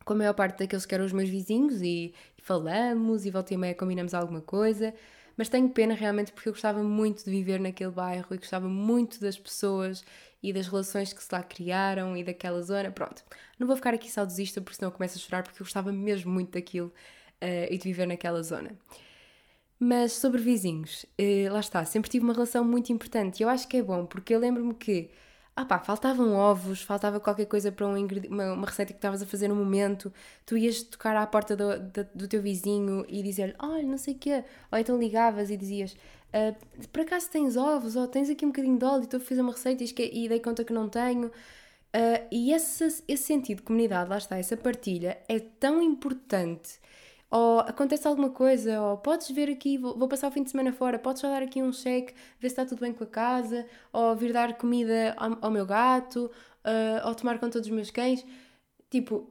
[0.03, 3.53] com a maior parte daqueles que eram os meus vizinhos e, e falamos e volta
[3.53, 4.93] e meia combinamos alguma coisa,
[5.37, 9.19] mas tenho pena realmente porque eu gostava muito de viver naquele bairro e gostava muito
[9.19, 10.03] das pessoas
[10.41, 12.91] e das relações que se lá criaram e daquela zona.
[12.91, 13.23] Pronto,
[13.57, 16.31] não vou ficar aqui saudosista porque senão eu começo a chorar porque eu gostava mesmo
[16.31, 18.71] muito daquilo uh, e de viver naquela zona.
[19.79, 23.67] Mas sobre vizinhos, uh, lá está, sempre tive uma relação muito importante e eu acho
[23.67, 25.09] que é bom porque eu lembro-me que
[25.55, 27.95] ah pá, faltavam ovos, faltava qualquer coisa para um
[28.29, 30.11] uma, uma, receita que estavas a fazer no momento,
[30.45, 34.15] tu ias tocar à porta do, do, do teu vizinho e dizer-lhe, olha, não sei
[34.15, 35.95] o quê, ou então ligavas e dizias,
[36.33, 36.55] ah,
[36.91, 39.03] por acaso tens ovos, ou tens aqui um bocadinho de óleo?
[39.03, 41.27] Estou a fazer uma receita e, e dei conta que não tenho.
[41.27, 46.79] Uh, e esse, esse sentido de comunidade, lá está, essa partilha é tão importante
[47.34, 50.72] ou acontece alguma coisa, ou podes ver aqui, vou, vou, passar o fim de semana
[50.72, 53.65] fora, podes só dar aqui um cheque, ver se está tudo bem com a casa,
[53.91, 56.30] ou vir dar comida ao, ao meu gato,
[56.63, 58.24] uh, ou tomar conta dos meus cães.
[58.88, 59.28] Tipo,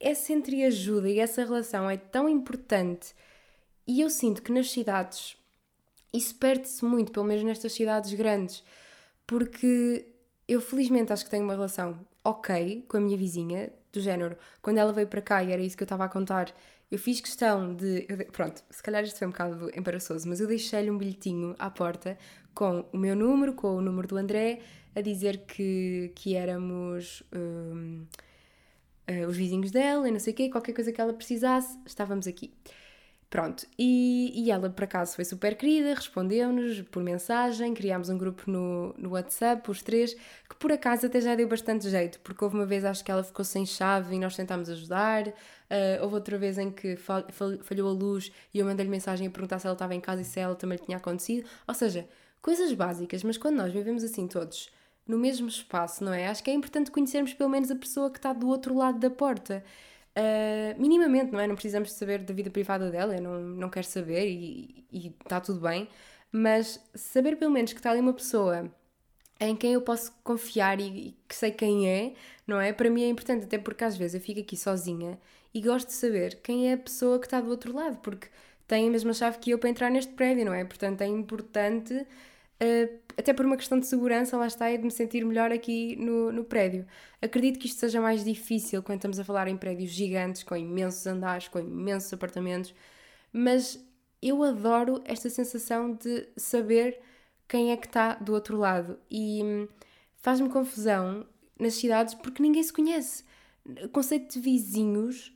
[0.00, 3.14] essa entreajuda e essa relação é tão importante
[3.86, 5.36] e eu sinto que nas cidades
[6.12, 8.64] isso perde-se muito, pelo menos nestas cidades grandes,
[9.24, 10.04] porque
[10.48, 14.78] eu felizmente acho que tenho uma relação ok com a minha vizinha, do género, quando
[14.78, 16.52] ela veio para cá e era isso que eu estava a contar,
[16.94, 18.06] eu fiz questão de.
[18.08, 21.68] Eu, pronto, se calhar isto foi um bocado embaraçoso, mas eu deixei-lhe um bilhetinho à
[21.68, 22.16] porta
[22.54, 24.60] com o meu número, com o número do André,
[24.94, 28.06] a dizer que, que éramos um, uh,
[29.08, 32.28] eh, os vizinhos dela e não sei o quê, qualquer coisa que ela precisasse, estávamos
[32.28, 32.52] aqui.
[33.34, 38.48] Pronto, e, e ela por acaso foi super querida, respondeu-nos por mensagem, criámos um grupo
[38.48, 40.14] no, no WhatsApp, os três,
[40.48, 43.24] que por acaso até já deu bastante jeito, porque houve uma vez acho que ela
[43.24, 45.24] ficou sem chave e nós tentámos ajudar,
[45.74, 49.26] uh, houve outra vez em que fal, fal, falhou a luz e eu mandei-lhe mensagem
[49.26, 51.74] a perguntar se ela estava em casa e se ela também lhe tinha acontecido, ou
[51.74, 52.08] seja,
[52.40, 54.70] coisas básicas, mas quando nós vivemos assim todos
[55.06, 56.28] no mesmo espaço, não é?
[56.28, 59.10] Acho que é importante conhecermos pelo menos a pessoa que está do outro lado da
[59.10, 59.62] porta.
[60.16, 61.46] Uh, minimamente, não é?
[61.46, 65.60] Não precisamos saber da vida privada dela, eu não, não quero saber e está tudo
[65.60, 65.88] bem,
[66.30, 68.70] mas saber pelo menos que está ali uma pessoa
[69.40, 72.14] em quem eu posso confiar e, e, que sei quem é,
[72.46, 72.72] não é?
[72.72, 75.18] Para mim é importante, até porque às vezes eu fico aqui sozinha
[75.54, 78.28] e gosto de saber quem é a pessoa que está do outro lado, porque
[78.66, 80.64] tem a mesma chave que eu para entrar neste prédio, não é?
[80.64, 84.90] Portanto, é importante, uh, até por uma questão de segurança, lá está, e de me
[84.90, 86.86] sentir melhor aqui no, no prédio.
[87.22, 91.06] Acredito que isto seja mais difícil quando estamos a falar em prédios gigantes, com imensos
[91.06, 92.74] andares, com imensos apartamentos,
[93.32, 93.78] mas
[94.20, 96.98] eu adoro esta sensação de saber
[97.46, 98.98] quem é que está do outro lado.
[99.10, 99.68] E
[100.16, 101.26] faz-me confusão
[101.60, 103.24] nas cidades porque ninguém se conhece.
[103.84, 105.33] O conceito de vizinhos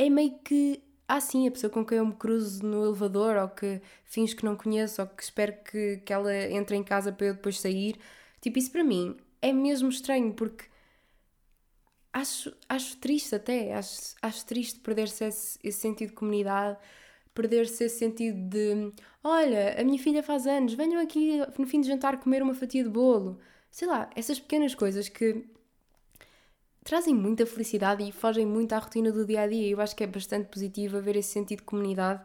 [0.00, 0.82] é meio que.
[1.08, 4.44] Ah, sim, a pessoa com quem eu me cruzo no elevador ou que fins que
[4.44, 7.96] não conheço ou que espero que, que ela entre em casa para eu depois sair.
[8.40, 10.64] Tipo, isso para mim é mesmo estranho porque
[12.12, 13.74] acho, acho triste até.
[13.74, 16.78] Acho, acho triste perder-se esse, esse sentido de comunidade
[17.34, 21.88] perder-se esse sentido de olha, a minha filha faz anos, venham aqui no fim de
[21.88, 23.38] jantar comer uma fatia de bolo.
[23.70, 25.44] Sei lá, essas pequenas coisas que
[26.84, 29.68] trazem muita felicidade e fogem muito à rotina do dia a dia.
[29.68, 32.22] Eu acho que é bastante positivo haver esse sentido de comunidade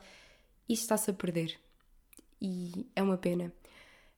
[0.67, 1.57] e está-se a perder.
[2.41, 3.51] E é uma pena.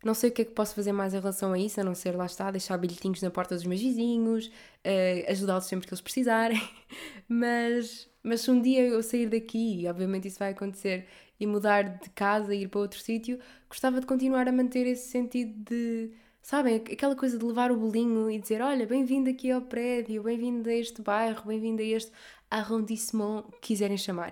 [0.03, 1.95] Não sei o que é que posso fazer mais em relação a isso, a não
[1.95, 6.01] ser lá está, deixar bilhetinhos na porta dos meus vizinhos, uh, ajudá-los sempre que eles
[6.01, 6.61] precisarem,
[7.27, 11.07] mas mas se um dia eu sair daqui, e obviamente isso vai acontecer,
[11.39, 15.53] e mudar de casa ir para outro sítio, gostava de continuar a manter esse sentido
[15.63, 16.11] de.
[16.49, 20.69] Sabem, aquela coisa de levar o bolinho e dizer: Olha, bem-vindo aqui ao prédio, bem-vindo
[20.69, 22.09] a este bairro, bem-vindo a este
[22.49, 24.31] arrondissement, que quiserem chamar.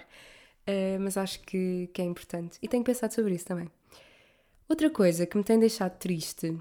[0.65, 2.57] Uh, mas acho que, que é importante.
[2.61, 3.69] E tenho pensado sobre isso também.
[4.69, 6.57] Outra coisa que me tem deixado triste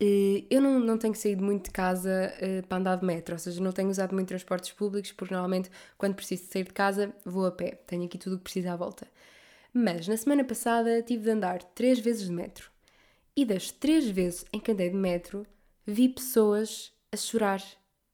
[0.00, 3.38] eh, eu não, não tenho saído muito de casa uh, para andar de metro, ou
[3.38, 7.14] seja, não tenho usado muito transportes públicos, porque normalmente quando preciso de sair de casa
[7.24, 9.06] vou a pé, tenho aqui tudo o que preciso à volta.
[9.72, 12.68] Mas na semana passada tive de andar três vezes de metro.
[13.36, 15.46] E das três vezes em que andei de metro,
[15.86, 17.62] vi pessoas a chorar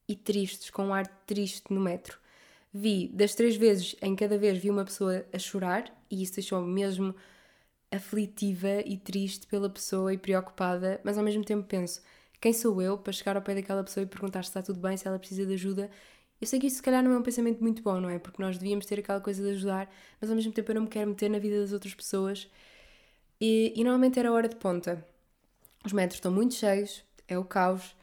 [0.07, 2.17] e tristes, com um ar triste no metro.
[2.73, 6.71] Vi, das três vezes, em cada vez vi uma pessoa a chorar, e isso deixou-me
[6.71, 7.15] mesmo
[7.91, 12.01] aflitiva e triste pela pessoa e preocupada, mas ao mesmo tempo penso:
[12.39, 14.95] quem sou eu para chegar ao pé daquela pessoa e perguntar se está tudo bem,
[14.97, 15.89] se ela precisa de ajuda?
[16.39, 18.19] Eu sei que isso se calhar não é um pensamento muito bom, não é?
[18.19, 20.87] Porque nós devíamos ter aquela coisa de ajudar, mas ao mesmo tempo eu não me
[20.87, 22.47] quero meter na vida das outras pessoas.
[23.39, 25.05] E, e normalmente era hora de ponta.
[25.85, 27.95] Os metros estão muito cheios, é o caos,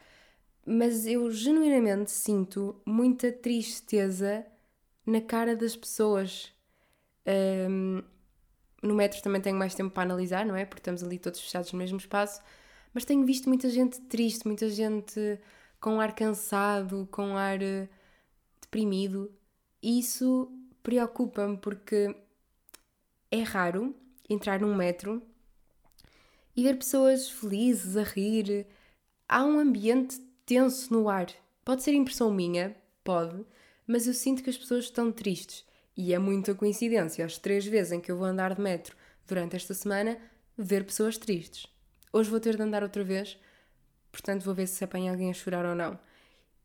[0.66, 4.46] mas eu genuinamente sinto muita tristeza
[5.04, 6.52] na cara das pessoas.
[7.26, 8.02] Um,
[8.82, 10.64] no metro também tenho mais tempo para analisar, não é?
[10.64, 12.40] Porque estamos ali todos fechados no mesmo espaço.
[12.92, 15.38] Mas tenho visto muita gente triste, muita gente
[15.80, 17.88] com ar cansado, com ar eh,
[18.60, 19.30] deprimido.
[19.82, 20.50] E isso
[20.82, 22.14] preocupa-me porque
[23.30, 23.94] é raro
[24.28, 25.22] entrar num metro
[26.56, 28.66] e ver pessoas felizes, a rir.
[29.28, 31.26] Há um ambiente tenso no ar.
[31.64, 33.44] Pode ser impressão minha, pode,
[33.86, 35.64] mas eu sinto que as pessoas estão tristes.
[35.96, 39.56] E é muita coincidência, as três vezes em que eu vou andar de metro durante
[39.56, 40.18] esta semana,
[40.56, 41.66] ver pessoas tristes.
[42.12, 43.38] Hoje vou ter de andar outra vez,
[44.10, 45.98] portanto vou ver se apanha alguém a chorar ou não.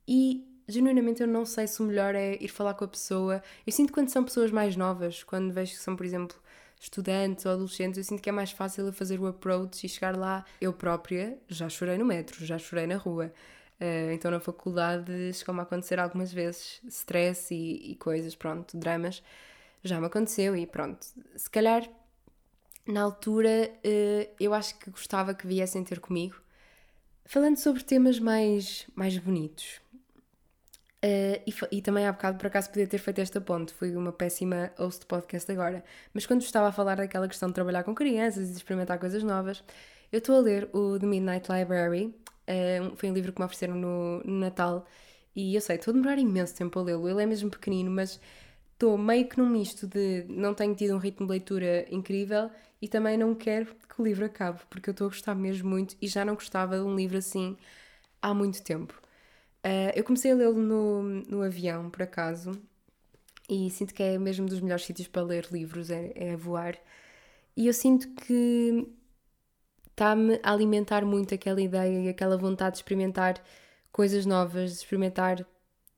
[0.07, 3.41] E genuinamente eu não sei se o melhor é ir falar com a pessoa.
[3.65, 6.37] Eu sinto quando são pessoas mais novas, quando vejo que são, por exemplo,
[6.79, 10.15] estudantes ou adolescentes, eu sinto que é mais fácil eu fazer o approach e chegar
[10.15, 10.45] lá.
[10.61, 13.33] Eu própria já chorei no metro, já chorei na rua.
[13.79, 19.21] Uh, então na faculdade chegou-me a acontecer algumas vezes stress e, e, coisas, pronto, dramas.
[19.83, 21.05] Já me aconteceu e pronto.
[21.35, 21.89] Se calhar
[22.87, 26.35] na altura uh, eu acho que gostava que viessem ter comigo.
[27.25, 29.79] Falando sobre temas mais, mais bonitos.
[31.03, 34.11] Uh, e, e, também há bocado por acaso podia ter feito esta ponte, fui uma
[34.11, 35.83] péssima host de podcast agora.
[36.13, 39.63] Mas quando estava a falar daquela questão de trabalhar com crianças e experimentar coisas novas,
[40.11, 42.13] eu estou a ler o The Midnight Library,
[42.49, 44.87] Uh, foi um livro que me ofereceram no, no Natal
[45.35, 47.07] e eu sei, estou a demorar imenso tempo a lê-lo.
[47.07, 48.19] Ele é mesmo pequenino, mas
[48.73, 52.49] estou meio que num misto de não tenho tido um ritmo de leitura incrível
[52.81, 55.95] e também não quero que o livro acabe, porque eu estou a gostar mesmo muito
[56.01, 57.55] e já não gostava de um livro assim
[58.21, 58.99] há muito tempo.
[59.65, 62.51] Uh, eu comecei a lê-lo no, no avião, por acaso,
[63.49, 66.77] e sinto que é mesmo dos melhores sítios para ler livros, é, é voar.
[67.57, 68.87] E eu sinto que
[69.89, 73.43] está-me a alimentar muito aquela ideia e aquela vontade de experimentar
[73.91, 75.45] coisas novas, de experimentar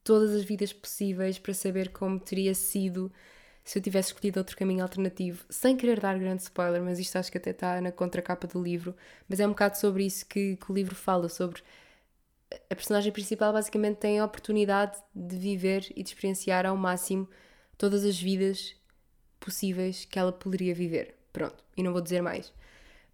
[0.04, 3.12] todas as vidas possíveis para saber como teria sido
[3.64, 7.32] se eu tivesse escolhido outro caminho alternativo, sem querer dar grande spoiler, mas isto acho
[7.32, 8.96] que até está na contracapa do livro,
[9.30, 11.62] mas é um bocado sobre isso que, que o livro fala, sobre
[12.70, 17.28] a personagem principal basicamente tem a oportunidade de viver e de experienciar ao máximo
[17.78, 18.76] todas as vidas
[19.40, 21.16] possíveis que ela poderia viver.
[21.34, 22.54] Pronto, e não vou dizer mais.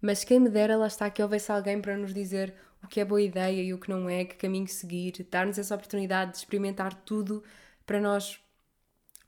[0.00, 3.04] Mas quem me dera, lá está, que houvesse alguém para nos dizer o que é
[3.04, 6.94] boa ideia e o que não é, que caminho seguir, dar-nos essa oportunidade de experimentar
[7.02, 7.42] tudo
[7.84, 8.40] para nós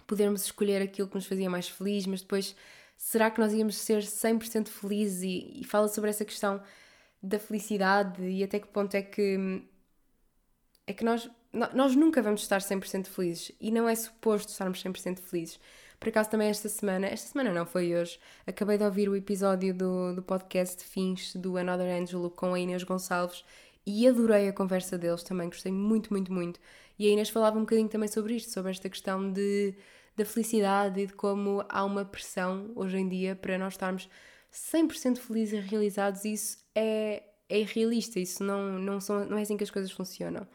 [0.06, 2.54] podermos escolher aquilo que nos fazia mais feliz, mas depois
[2.96, 5.22] será que nós íamos ser 100% felizes?
[5.22, 6.62] E, e fala sobre essa questão
[7.22, 9.62] da felicidade e até que ponto é que
[10.90, 11.30] é que nós,
[11.72, 15.60] nós nunca vamos estar 100% felizes e não é suposto estarmos 100% felizes.
[16.00, 19.72] Por acaso também esta semana, esta semana não, foi hoje, acabei de ouvir o episódio
[19.72, 23.44] do, do podcast Fins do Another Angelo com a Inês Gonçalves
[23.86, 26.58] e adorei a conversa deles também, gostei muito, muito, muito.
[26.98, 29.74] E a Inês falava um bocadinho também sobre isto, sobre esta questão de,
[30.16, 34.08] da felicidade e de como há uma pressão hoje em dia para nós estarmos
[34.52, 36.24] 100% felizes e realizados.
[36.24, 40.46] Isso é, é irrealista, isso não, não, são, não é assim que as coisas funcionam.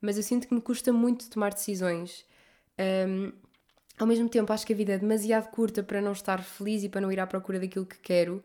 [0.00, 2.24] Mas eu sinto que me custa muito tomar decisões.
[2.78, 3.32] Um,
[3.98, 6.88] ao mesmo tempo, acho que a vida é demasiado curta para não estar feliz e
[6.88, 8.42] para não ir à procura daquilo que quero,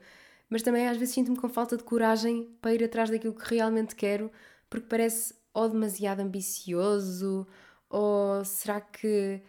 [0.49, 3.95] mas também às vezes sinto-me com falta de coragem para ir atrás daquilo que realmente
[3.95, 4.29] quero,
[4.69, 7.47] porque parece ou demasiado ambicioso,
[7.89, 9.41] ou será que.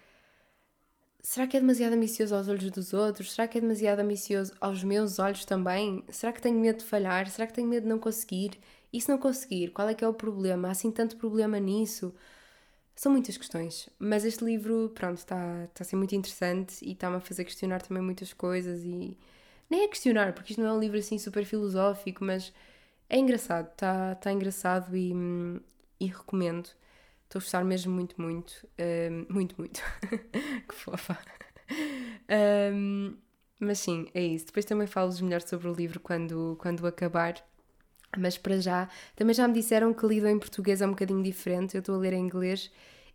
[1.21, 3.33] Será que é demasiado ambicioso aos olhos dos outros?
[3.33, 6.05] Será que é demasiado ambicioso aos meus olhos também?
[6.09, 7.29] Será que tenho medo de falhar?
[7.29, 8.61] Será que tenho medo de não conseguir?
[8.93, 10.69] E se não conseguir, qual é que é o problema?
[10.69, 12.15] Há assim tanto problema nisso?
[12.97, 17.17] São muitas questões, mas este livro, pronto, está tá a ser muito interessante e está-me
[17.17, 19.19] a fazer questionar também muitas coisas e...
[19.71, 22.53] Nem é questionar, porque isto não é um livro assim super filosófico, mas
[23.09, 25.13] é engraçado, está tá engraçado e,
[26.01, 26.69] e recomendo.
[27.25, 28.67] Estou a gostar mesmo muito, muito.
[28.79, 29.83] Um, muito, muito.
[30.69, 31.19] que fofa.
[32.31, 33.17] Um,
[33.59, 34.47] mas sim, é isso.
[34.47, 37.35] Depois também falo-vos melhor sobre o livro quando, quando acabar.
[38.19, 41.75] Mas para já, também já me disseram que lido em português é um bocadinho diferente.
[41.75, 42.71] Eu estou a ler em inglês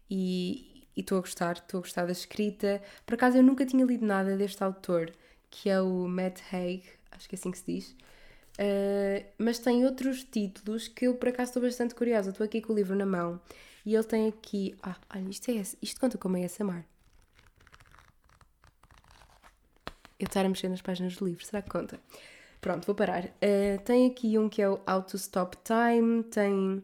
[0.09, 2.81] e estou a gostar, estou a gostar da escrita.
[3.05, 5.11] Por acaso eu nunca tinha lido nada deste autor,
[5.49, 7.95] que é o Matt Haig, acho que é assim que se diz.
[8.59, 12.31] Uh, mas tem outros títulos que eu por acaso estou bastante curiosa.
[12.31, 13.39] Estou aqui com o livro na mão
[13.85, 14.75] e ele tem aqui.
[14.81, 16.85] Ah, olha, isto, é, isto conta como é mar.
[20.19, 21.99] Eu estar a mexer nas páginas do livro, será que conta?
[22.61, 23.25] Pronto, vou parar.
[23.25, 26.83] Uh, tem aqui um que é o How to Stop Time, tem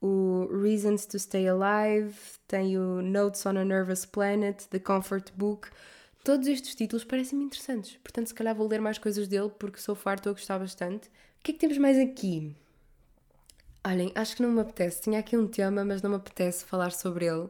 [0.00, 2.14] o Reasons to Stay Alive,
[2.46, 5.68] tem o Notes on a Nervous Planet, The Comfort Book.
[6.22, 9.96] Todos estes títulos parecem-me interessantes, portanto, se calhar vou ler mais coisas dele porque sou
[9.96, 11.08] farto a gostar bastante.
[11.08, 12.54] O que é que temos mais aqui?
[13.84, 15.02] Olhem, acho que não me apetece.
[15.02, 17.48] Tinha aqui um tema, mas não me apetece falar sobre ele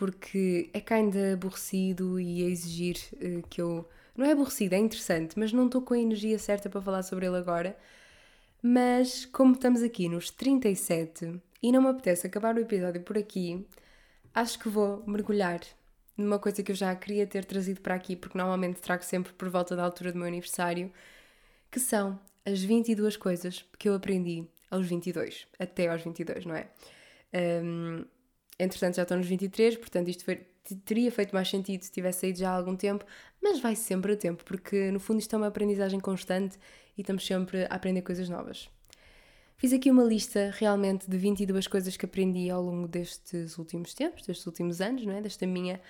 [0.00, 3.86] porque é ainda aborrecido e a exigir uh, que eu
[4.16, 7.26] não é aborrecido, é interessante, mas não estou com a energia certa para falar sobre
[7.26, 7.76] ele agora.
[8.62, 13.66] Mas, como estamos aqui nos 37 e não me apetece acabar o episódio por aqui,
[14.34, 15.60] acho que vou mergulhar
[16.16, 19.48] numa coisa que eu já queria ter trazido para aqui, porque normalmente trago sempre por
[19.48, 20.92] volta da altura do meu aniversário,
[21.70, 26.68] que são as 22 coisas que eu aprendi aos 22, até aos 22, não é?
[27.62, 28.04] Um,
[28.58, 30.46] entretanto, já estou nos 23, portanto, isto foi,
[30.84, 33.04] teria feito mais sentido se tivesse saído já há algum tempo,
[33.42, 36.58] mas vai sempre a tempo, porque no fundo isto é uma aprendizagem constante
[36.96, 38.68] e estamos sempre a aprender coisas novas.
[39.56, 44.24] Fiz aqui uma lista realmente de 22 coisas que aprendi ao longo destes últimos tempos,
[44.24, 45.20] destes últimos anos, não é?
[45.20, 45.80] Desta minha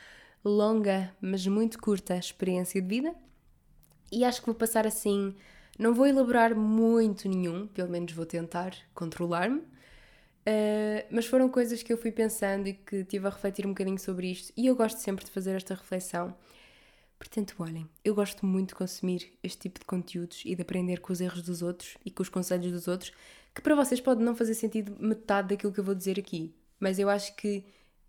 [0.45, 3.15] longa, mas muito curta experiência de vida.
[4.11, 5.37] E acho que vou passar assim,
[5.79, 9.63] não vou elaborar muito nenhum, pelo menos vou tentar controlar-me,
[10.41, 13.99] Uh, mas foram coisas que eu fui pensando e que tive a refletir um bocadinho
[13.99, 16.35] sobre isto, e eu gosto sempre de fazer esta reflexão.
[17.19, 21.13] Portanto, olhem, eu gosto muito de consumir este tipo de conteúdos e de aprender com
[21.13, 23.13] os erros dos outros e com os conselhos dos outros,
[23.55, 26.99] que para vocês pode não fazer sentido metade daquilo que eu vou dizer aqui, mas
[26.99, 27.63] eu acho que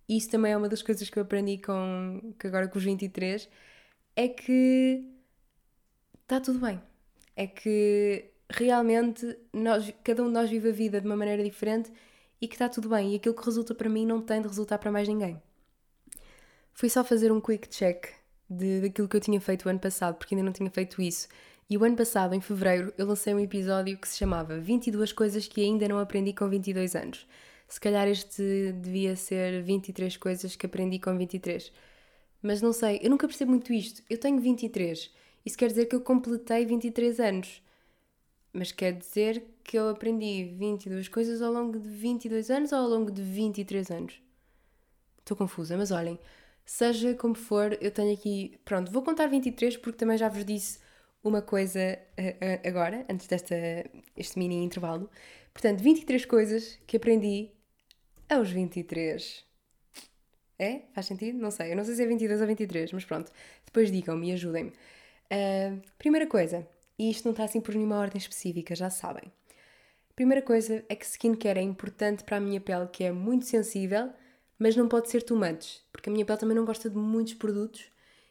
[0.07, 3.49] isso também é uma das coisas que eu aprendi com que agora com os 23
[4.15, 5.03] é que
[6.21, 6.81] está tudo bem.
[7.35, 11.91] É que realmente nós, cada um de nós vive a vida de uma maneira diferente
[12.41, 14.79] e que está tudo bem e aquilo que resulta para mim não tem de resultar
[14.79, 15.41] para mais ninguém.
[16.73, 18.07] Fui só fazer um quick check
[18.49, 21.27] de, daquilo que eu tinha feito o ano passado, porque ainda não tinha feito isso.
[21.69, 25.47] E o ano passado, em fevereiro, eu lancei um episódio que se chamava 22 coisas
[25.47, 27.27] que ainda não aprendi com 22 anos.
[27.67, 31.71] Se calhar este devia ser 23 coisas que aprendi com 23.
[32.41, 34.01] Mas não sei, eu nunca percebo muito isto.
[34.09, 35.11] Eu tenho 23.
[35.45, 37.61] Isso quer dizer que eu completei 23 anos
[38.53, 42.87] mas quer dizer que eu aprendi 22 coisas ao longo de 22 anos ou ao
[42.87, 44.21] longo de 23 anos?
[45.19, 46.19] Estou confusa, mas olhem,
[46.65, 48.59] seja como for, eu tenho aqui.
[48.65, 50.79] Pronto, vou contar 23 porque também já vos disse
[51.23, 53.55] uma coisa uh, uh, agora, antes desta
[54.15, 55.09] este mini intervalo.
[55.53, 57.51] Portanto, 23 coisas que aprendi
[58.29, 59.45] aos 23.
[60.57, 60.81] É?
[60.93, 61.39] Faz sentido?
[61.39, 61.71] Não sei.
[61.71, 63.31] Eu não sei se é 22 ou 23, mas pronto.
[63.65, 64.69] Depois digam-me e ajudem-me.
[64.69, 69.31] Uh, primeira coisa, e isto não está assim por nenhuma ordem específica, já sabem.
[70.15, 74.11] Primeira coisa é que skincare é importante para a minha pele, que é muito sensível,
[74.59, 77.33] mas não pode ser too much, porque a minha pele também não gosta de muitos
[77.33, 77.89] produtos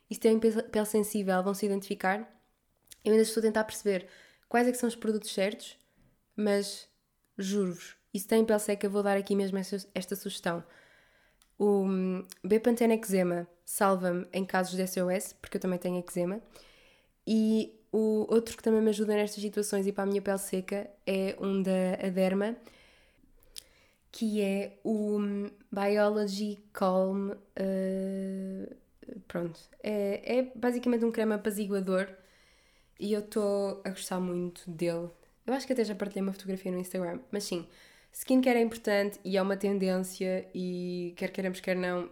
[0.09, 2.21] e se têm pele sensível vão se identificar.
[3.05, 4.07] Eu ainda estou a tentar perceber
[4.49, 5.79] quais é que são os produtos certos,
[6.37, 6.89] mas
[7.37, 10.63] juro-vos, e se têm pele seca vou dar aqui mesmo esta, esta sugestão.
[11.59, 16.41] O hum, Bepantene Eczema salva-me em casos de SOS, porque eu também tenho eczema.
[17.27, 20.89] E o outro que também me ajuda nestas situações e para a minha pele seca
[21.07, 22.57] é um da Aderma,
[24.13, 25.19] que é o
[25.71, 27.31] Biology Calm.
[27.31, 28.77] Uh,
[29.27, 32.09] pronto, é, é basicamente um creme apaziguador
[32.99, 35.09] e eu estou a gostar muito dele.
[35.47, 37.67] Eu acho que até já partilhei uma fotografia no Instagram, mas sim,
[38.13, 42.09] skincare é importante e é uma tendência e quer queiramos, quer não,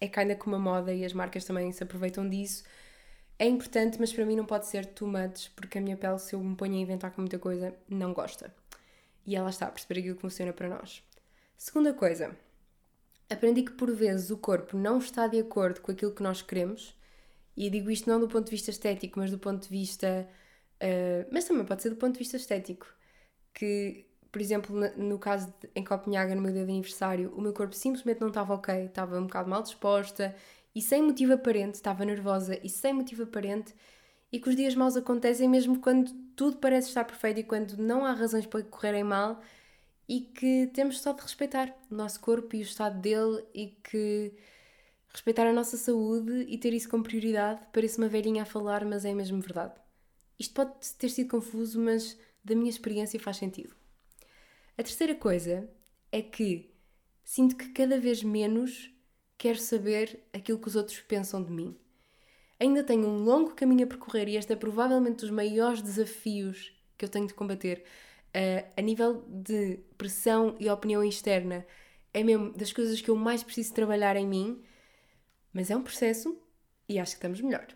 [0.00, 2.64] é ainda como uma moda e as marcas também se aproveitam disso.
[3.42, 6.32] É importante, mas para mim não pode ser too much, porque a minha pele, se
[6.32, 8.54] eu me ponho a inventar com muita coisa, não gosta.
[9.26, 11.02] E ela está a perceber aquilo que funciona para nós.
[11.58, 12.36] Segunda coisa,
[13.28, 16.96] aprendi que por vezes o corpo não está de acordo com aquilo que nós queremos,
[17.56, 20.28] e digo isto não do ponto de vista estético, mas do ponto de vista.
[20.80, 22.86] Uh, mas também pode ser do ponto de vista estético.
[23.52, 27.52] Que por exemplo, no caso de, em Copenhaga, no meu dia de aniversário, o meu
[27.52, 30.32] corpo simplesmente não estava ok, estava um bocado mal disposta
[30.74, 33.74] e sem motivo aparente, estava nervosa e sem motivo aparente,
[34.32, 38.04] e que os dias maus acontecem mesmo quando tudo parece estar perfeito e quando não
[38.04, 39.40] há razões para correrem mal
[40.08, 44.32] e que temos só de respeitar o nosso corpo e o estado dele e que
[45.08, 47.60] respeitar a nossa saúde e ter isso como prioridade.
[47.72, 49.74] Parece uma velhinha a falar, mas é mesmo verdade.
[50.38, 53.74] Isto pode ter sido confuso, mas da minha experiência faz sentido.
[54.76, 55.68] A terceira coisa
[56.10, 56.74] é que
[57.22, 58.91] sinto que cada vez menos
[59.42, 61.76] quero saber aquilo que os outros pensam de mim.
[62.60, 67.04] Ainda tenho um longo caminho a percorrer e este é provavelmente dos maiores desafios que
[67.04, 67.82] eu tenho de combater.
[68.28, 71.66] Uh, a nível de pressão e opinião externa,
[72.14, 74.62] é mesmo das coisas que eu mais preciso trabalhar em mim,
[75.52, 76.40] mas é um processo
[76.88, 77.66] e acho que estamos melhor.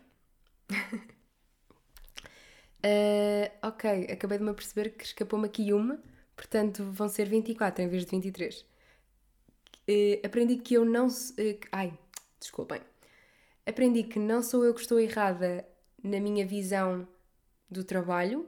[2.81, 6.01] uh, ok, acabei de me perceber que escapou-me aqui uma
[6.37, 8.63] Portanto, vão ser 24 em vez de 23.
[9.89, 11.07] Uh, aprendi que eu não.
[11.07, 11.97] Uh, ai,
[12.39, 12.81] desculpem.
[13.65, 15.65] Aprendi que não sou eu que estou errada
[16.03, 17.07] na minha visão
[17.69, 18.47] do trabalho.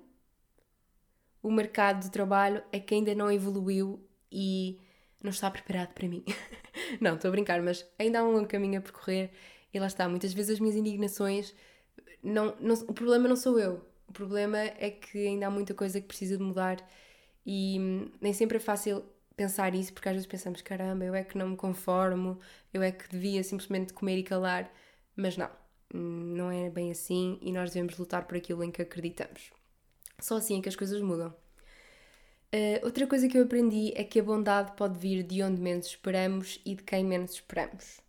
[1.42, 4.00] O mercado de trabalho é que ainda não evoluiu
[4.32, 4.80] e
[5.24, 6.24] não está preparado para mim.
[7.00, 9.32] não, estou a brincar, mas ainda há um longo caminho a percorrer
[9.74, 10.08] e lá está.
[10.08, 11.54] Muitas vezes as minhas indignações.
[12.22, 13.86] Não, não, o problema não sou eu.
[14.08, 16.78] O problema é que ainda há muita coisa que precisa de mudar
[17.46, 19.04] e hum, nem sempre é fácil
[19.40, 22.38] pensar isso, porque às vezes pensamos: caramba, eu é que não me conformo,
[22.74, 24.70] eu é que devia simplesmente comer e calar.
[25.16, 25.50] Mas não,
[25.94, 29.52] não é bem assim e nós devemos lutar por aquilo em que acreditamos.
[30.20, 31.34] Só assim é que as coisas mudam.
[32.54, 35.88] Uh, outra coisa que eu aprendi é que a bondade pode vir de onde menos
[35.88, 38.00] esperamos e de quem menos esperamos.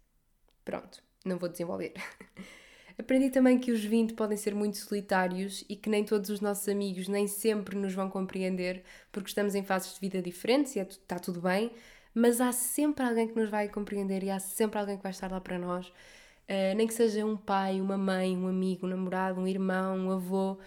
[0.65, 1.95] Pronto, não vou desenvolver.
[3.01, 6.69] Aprendi também que os 20 podem ser muito solitários e que nem todos os nossos
[6.69, 10.83] amigos nem sempre nos vão compreender porque estamos em fases de vida diferentes e é,
[10.83, 11.73] está tudo bem,
[12.15, 15.31] mas há sempre alguém que nos vai compreender e há sempre alguém que vai estar
[15.31, 15.89] lá para nós.
[15.89, 20.11] Uh, nem que seja um pai, uma mãe, um amigo, um namorado, um irmão, um
[20.11, 20.59] avô,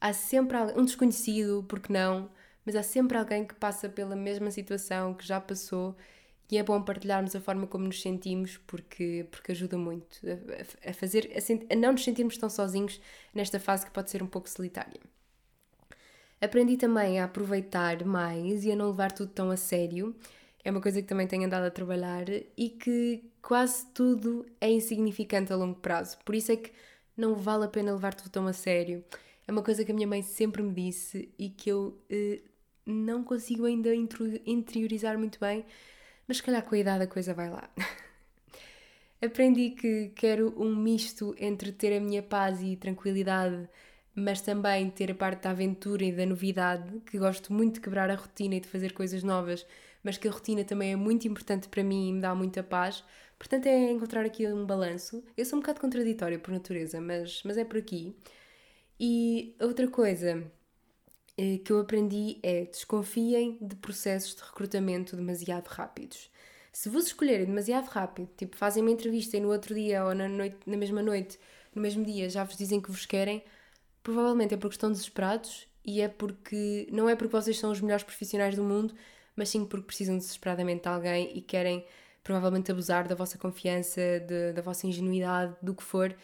[0.00, 2.30] há sempre um desconhecido, porque não,
[2.64, 5.96] mas há sempre alguém que passa pela mesma situação, que já passou
[6.50, 10.92] e é bom partilharmos a forma como nos sentimos porque, porque ajuda muito a, a
[10.92, 13.00] fazer, a, a, não nos sentirmos tão sozinhos
[13.34, 15.00] nesta fase que pode ser um pouco solitária.
[16.40, 20.16] Aprendi também a aproveitar mais e a não levar tudo tão a sério.
[20.64, 22.24] É uma coisa que também tenho andado a trabalhar
[22.56, 26.18] e que quase tudo é insignificante a longo prazo.
[26.24, 26.72] Por isso é que
[27.16, 29.04] não vale a pena levar tudo tão a sério.
[29.46, 32.40] É uma coisa que a minha mãe sempre me disse e que eu eh,
[32.86, 35.64] não consigo ainda interiorizar muito bem,
[36.30, 37.68] mas se calhar com a idade a coisa vai lá.
[39.20, 43.68] Aprendi que quero um misto entre ter a minha paz e tranquilidade,
[44.14, 48.08] mas também ter a parte da aventura e da novidade, que gosto muito de quebrar
[48.12, 49.66] a rotina e de fazer coisas novas,
[50.04, 53.02] mas que a rotina também é muito importante para mim e me dá muita paz.
[53.36, 55.24] Portanto, é encontrar aqui um balanço.
[55.36, 58.14] Eu sou um bocado contraditória por natureza, mas, mas é por aqui.
[59.00, 60.48] E outra coisa
[61.64, 66.30] que eu aprendi é desconfiem de processos de recrutamento demasiado rápidos.
[66.72, 70.28] Se vos escolherem demasiado rápido, tipo fazem uma entrevista e no outro dia ou na,
[70.28, 71.38] noite, na mesma noite,
[71.74, 73.42] no mesmo dia, já vos dizem que vos querem,
[74.02, 78.04] provavelmente é porque estão desesperados e é porque não é porque vocês são os melhores
[78.04, 78.94] profissionais do mundo,
[79.34, 81.84] mas sim porque precisam desesperadamente de alguém e querem
[82.22, 86.14] provavelmente abusar da vossa confiança, de, da vossa ingenuidade, do que for.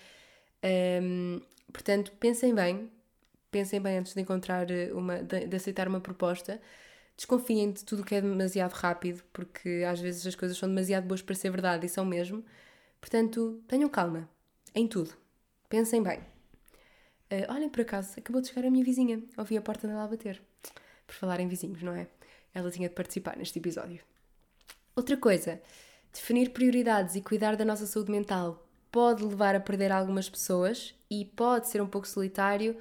[1.03, 1.41] Um,
[1.73, 2.91] portanto, pensem bem,
[3.51, 6.61] pensem bem antes de encontrar eh, uma, de, de aceitar uma proposta.
[7.16, 11.22] Desconfiem de tudo que é demasiado rápido, porque às vezes as coisas são demasiado boas
[11.22, 12.44] para ser verdade e são mesmo.
[13.01, 14.28] Portanto, tenham calma
[14.74, 15.14] em tudo.
[15.68, 16.18] Pensem bem.
[17.30, 19.22] Uh, olhem, por acaso, acabou de chegar a minha vizinha.
[19.36, 20.40] Ouvi a porta dela a bater.
[21.07, 22.07] Por falar em vizinhos, não é?
[22.53, 24.01] Ela tinha de participar neste episódio.
[24.94, 25.61] Outra coisa,
[26.12, 31.24] definir prioridades e cuidar da nossa saúde mental pode levar a perder algumas pessoas e
[31.24, 32.76] pode ser um pouco solitário,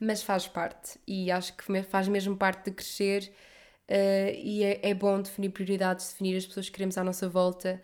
[0.00, 0.98] mas faz parte.
[1.06, 3.32] E acho que faz mesmo parte de crescer.
[3.88, 7.82] Uh, e é, é, bom definir prioridades, definir as pessoas que queremos à nossa volta.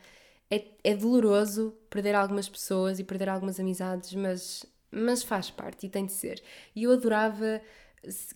[0.50, 5.88] É, é doloroso perder algumas pessoas e perder algumas amizades, mas, mas faz parte e
[5.88, 6.42] tem de ser.
[6.74, 7.60] E eu adorava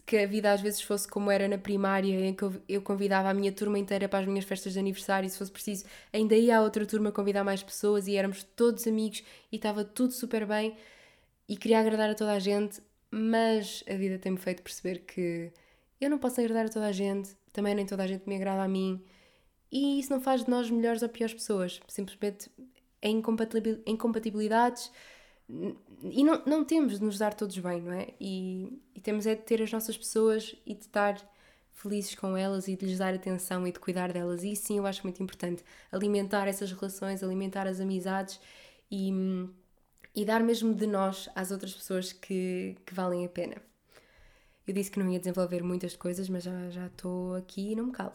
[0.07, 3.35] que a vida às vezes fosse como era na primária, em que eu convidava a
[3.35, 6.59] minha turma inteira para as minhas festas de aniversário, e se fosse preciso, ainda ia
[6.59, 10.77] a outra turma convidar mais pessoas e éramos todos amigos e estava tudo super bem
[11.49, 12.81] e queria agradar a toda a gente,
[13.17, 15.53] mas a vida tem-me feito perceber que
[16.01, 18.63] eu não posso agradar a toda a gente, também nem toda a gente me agrada
[18.63, 19.01] a mim,
[19.71, 22.51] e isso não faz de nós melhores ou piores pessoas, simplesmente
[23.01, 24.91] é incompatibilidades
[26.03, 28.09] e não, não temos de nos dar todos bem, não é?
[28.19, 31.17] E, e temos é de ter as nossas pessoas e de estar
[31.73, 34.43] felizes com elas e de lhes dar atenção e de cuidar delas.
[34.43, 35.63] E sim, eu acho muito importante
[35.93, 38.41] alimentar essas relações, alimentar as amizades
[38.91, 39.13] e,
[40.15, 43.57] e dar mesmo de nós às outras pessoas que, que valem a pena.
[44.67, 47.87] Eu disse que não ia desenvolver muitas coisas, mas já, já estou aqui e não
[47.87, 48.15] me calo.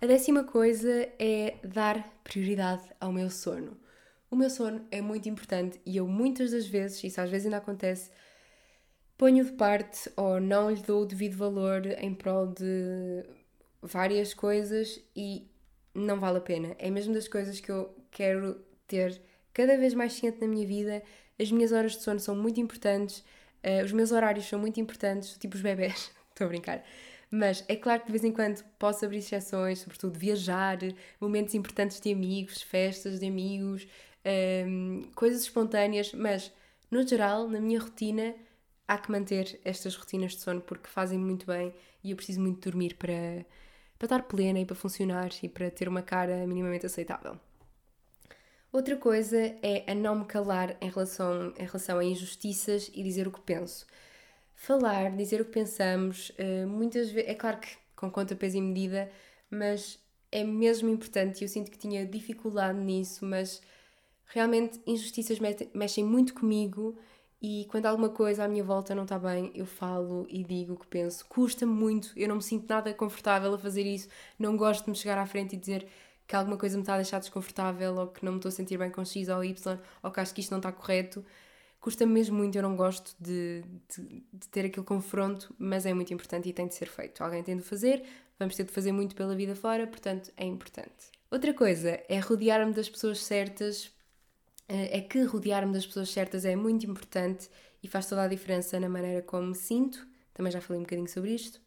[0.00, 3.76] A décima coisa é dar prioridade ao meu sono.
[4.30, 7.58] O meu sono é muito importante e eu muitas das vezes, isso às vezes ainda
[7.58, 8.10] acontece,
[9.16, 13.24] ponho de parte ou não lhe dou o devido valor em prol de
[13.80, 15.48] várias coisas e
[15.94, 16.74] não vale a pena.
[16.78, 19.22] É mesmo das coisas que eu quero ter
[19.54, 21.02] cada vez mais ciente na minha vida.
[21.40, 23.20] As minhas horas de sono são muito importantes,
[23.64, 26.84] uh, os meus horários são muito importantes, tipo os bebés, estou a brincar.
[27.30, 30.78] Mas é claro que de vez em quando posso abrir exceções, sobretudo viajar,
[31.20, 33.88] momentos importantes de amigos, festas de amigos,
[34.68, 36.52] um, coisas espontâneas, mas
[36.90, 38.34] no geral, na minha rotina,
[38.86, 41.74] há que manter estas rotinas de sono porque fazem muito bem
[42.04, 43.44] e eu preciso muito dormir para,
[43.98, 47.38] para estar plena e para funcionar e para ter uma cara minimamente aceitável.
[48.74, 53.28] Outra coisa é a não me calar em relação, em relação a injustiças e dizer
[53.28, 53.86] o que penso.
[54.56, 58.60] Falar, dizer o que pensamos, uh, muitas vezes, é claro que com conta, peso e
[58.60, 59.08] medida,
[59.48, 59.96] mas
[60.32, 63.62] é mesmo importante e eu sinto que tinha dificuldade nisso, mas
[64.24, 65.38] realmente injustiças
[65.72, 66.98] mexem muito comigo
[67.40, 70.76] e quando alguma coisa à minha volta não está bem, eu falo e digo o
[70.76, 71.24] que penso.
[71.26, 74.96] Custa muito, eu não me sinto nada confortável a fazer isso, não gosto de me
[74.96, 75.86] chegar à frente e dizer
[76.26, 78.78] que alguma coisa me está a deixar desconfortável ou que não me estou a sentir
[78.78, 81.24] bem com X ou Y ou que acho que isto não está correto.
[81.80, 83.62] Custa-me mesmo muito, eu não gosto de,
[83.94, 87.22] de, de, ter aquele confronto, mas é muito importante e tem de ser feito.
[87.22, 88.02] Alguém tem de fazer,
[88.38, 91.12] vamos ter de fazer muito pela vida fora, portanto é importante.
[91.30, 93.92] Outra coisa é rodear-me das pessoas certas
[94.66, 97.50] é que rodear-me das pessoas certas é muito importante
[97.82, 100.06] e faz toda a diferença na maneira como me sinto.
[100.32, 101.60] Também já falei um bocadinho sobre isto.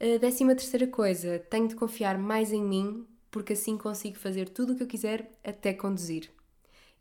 [0.00, 4.72] A décima terceira coisa, tenho de confiar mais em mim, porque assim consigo fazer tudo
[4.72, 6.30] o que eu quiser, até conduzir.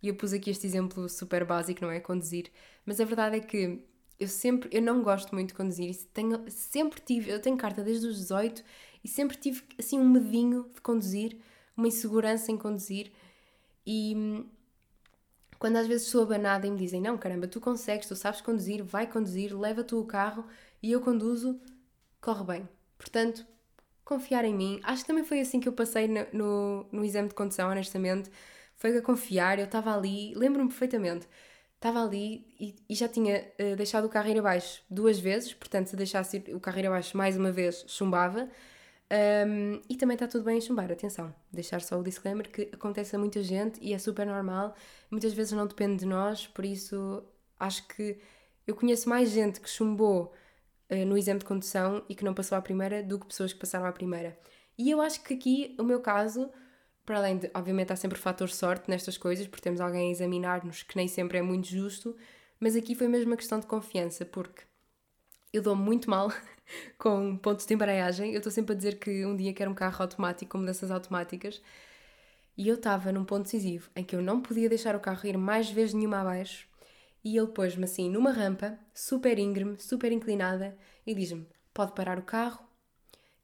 [0.02, 2.00] E eu pus aqui este exemplo super básico, não é?
[2.00, 2.52] Conduzir.
[2.86, 3.82] Mas a verdade é que
[4.20, 5.96] eu sempre, eu não gosto muito de conduzir.
[6.14, 8.64] Tenho, sempre tive, eu tenho carta desde os 18
[9.04, 11.38] e sempre tive assim um medinho de conduzir,
[11.76, 13.12] uma insegurança em conduzir.
[13.86, 14.46] E
[15.60, 18.84] quando às vezes sou abanada e me dizem: Não, caramba, tu consegues, tu sabes conduzir,
[18.84, 20.46] vai conduzir, leva tu o carro
[20.82, 21.60] e eu conduzo,
[22.22, 22.70] corre bem.
[22.98, 23.46] Portanto,
[24.08, 24.80] confiar em mim.
[24.84, 28.32] Acho que também foi assim que eu passei no, no, no exame de condução, honestamente.
[28.78, 31.28] Foi a confiar, eu estava ali, lembro-me perfeitamente,
[31.76, 35.88] estava ali e, e já tinha uh, deixado o carro ir abaixo duas vezes, portanto,
[35.88, 38.50] se deixasse o carro ir abaixo mais uma vez, chumbava.
[39.10, 43.16] Um, e também está tudo bem em chumbar, atenção, deixar só o disclaimer que acontece
[43.16, 44.76] a muita gente e é super normal,
[45.10, 47.24] muitas vezes não depende de nós, por isso
[47.58, 48.18] acho que
[48.68, 50.34] eu conheço mais gente que chumbou
[50.92, 53.60] uh, no exame de condução e que não passou à primeira do que pessoas que
[53.60, 54.38] passaram à primeira.
[54.78, 56.50] E eu acho que aqui, o meu caso,
[57.06, 60.84] para além de, obviamente, há sempre fator sorte nestas coisas, porque temos alguém a examinar-nos
[60.84, 62.16] que nem sempre é muito justo,
[62.60, 64.64] mas aqui foi mesmo uma questão de confiança, porque
[65.54, 66.32] eu dou muito mal
[66.98, 68.32] com pontos de embreagem.
[68.34, 71.62] Eu estou sempre a dizer que um dia quero um carro automático com mudanças automáticas.
[72.58, 75.38] E eu estava num ponto decisivo em que eu não podia deixar o carro ir
[75.38, 76.68] mais vezes nenhuma abaixo.
[77.28, 82.22] E ele pôs-me assim numa rampa, super íngreme, super inclinada, e diz-me: pode parar o
[82.22, 82.66] carro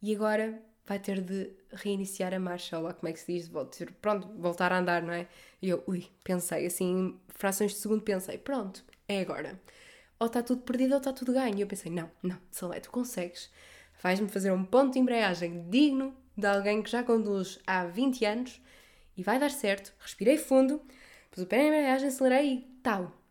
[0.01, 3.51] e agora vai ter de reiniciar a marcha, ou lá como é que se diz,
[3.77, 5.27] ter, pronto, voltar a andar, não é?
[5.61, 9.59] E eu, ui, pensei assim, frações de segundo pensei, pronto, é agora.
[10.17, 11.57] ou está tudo perdido ou está tudo ganho.
[11.57, 13.51] E eu pensei, não, não, Salé, tu consegues.
[14.01, 18.61] Vais-me fazer um ponto de embreagem digno de alguém que já conduz há 20 anos
[19.17, 19.93] e vai dar certo.
[19.99, 20.81] Respirei fundo,
[21.31, 23.22] pus o pé na embreagem, acelerei e tal.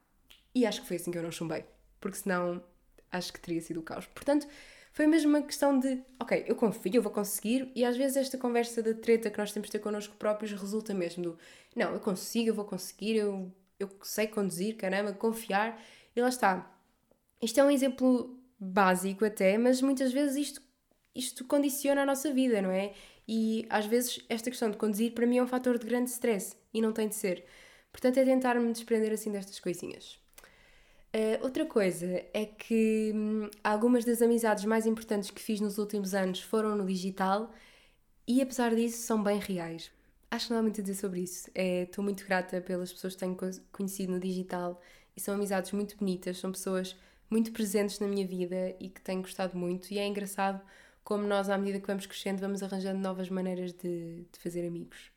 [0.55, 1.65] E acho que foi assim que eu não chumbei,
[2.01, 2.63] porque senão
[3.11, 4.07] acho que teria sido o caos.
[4.07, 4.47] Portanto,
[4.93, 8.37] foi mesmo uma questão de, ok, eu confio, eu vou conseguir, e às vezes esta
[8.37, 11.39] conversa da treta que nós temos de ter connosco próprios resulta mesmo do,
[11.75, 13.51] não, eu consigo, eu vou conseguir, eu,
[13.81, 15.81] eu sei conduzir, caramba, confiar,
[16.15, 16.71] e lá está.
[17.41, 20.63] Isto é um exemplo básico até, mas muitas vezes isto,
[21.15, 22.93] isto condiciona a nossa vida, não é?
[23.27, 26.57] E às vezes esta questão de conduzir para mim é um fator de grande stress
[26.73, 27.45] e não tem de ser.
[27.91, 30.22] Portanto, é tentar me desprender assim destas coisinhas.
[31.15, 36.15] Uh, outra coisa é que hum, algumas das amizades mais importantes que fiz nos últimos
[36.15, 37.53] anos foram no digital
[38.27, 39.91] e, apesar disso, são bem reais.
[40.31, 41.51] Acho que não há muito a dizer sobre isso.
[41.55, 43.37] É, estou muito grata pelas pessoas que tenho
[43.71, 44.81] conhecido no digital
[45.15, 46.97] e são amizades muito bonitas, são pessoas
[47.29, 49.93] muito presentes na minha vida e que tenho gostado muito.
[49.93, 50.63] E é engraçado
[51.05, 55.11] como nós, à medida que vamos crescendo, vamos arranjando novas maneiras de, de fazer amigos.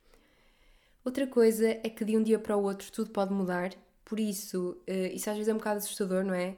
[1.05, 3.71] Outra coisa é que de um dia para o outro tudo pode mudar
[4.05, 6.55] por isso, uh, isso às vezes é um bocado assustador, não é?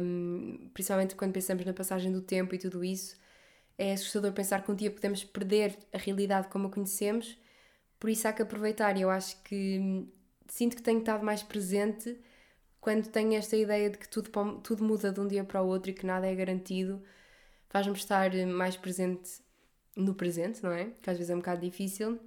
[0.00, 3.16] Um, principalmente quando pensamos na passagem do tempo e tudo isso.
[3.78, 7.38] É assustador pensar que um dia podemos perder a realidade como a conhecemos,
[8.00, 8.96] por isso há que aproveitar.
[8.96, 10.08] E eu acho que hum,
[10.48, 12.18] sinto que tenho estado mais presente
[12.80, 14.30] quando tenho esta ideia de que tudo,
[14.62, 17.02] tudo muda de um dia para o outro e que nada é garantido.
[17.68, 19.40] Faz-me estar mais presente
[19.96, 20.90] no presente, não é?
[21.02, 22.20] Que às vezes é um bocado difícil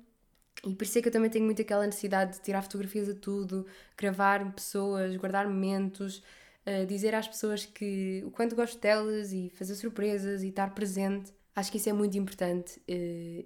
[0.66, 3.16] e por isso é que eu também tenho muito aquela necessidade de tirar fotografias a
[3.16, 3.66] tudo,
[3.98, 6.22] gravar pessoas, guardar momentos,
[6.66, 11.34] uh, dizer às pessoas que o quanto gosto delas e fazer surpresas e estar presente.
[11.56, 12.84] Acho que isso é muito importante uh,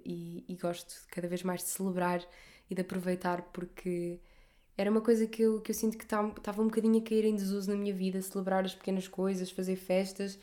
[0.04, 2.20] e, e, gosto cada vez mais de celebrar
[2.70, 4.20] e de aproveitar porque
[4.76, 7.24] era uma coisa que eu, que eu sinto que estava tá, um bocadinho a cair
[7.24, 10.38] em desuso na minha vida, celebrar as pequenas coisas, fazer festas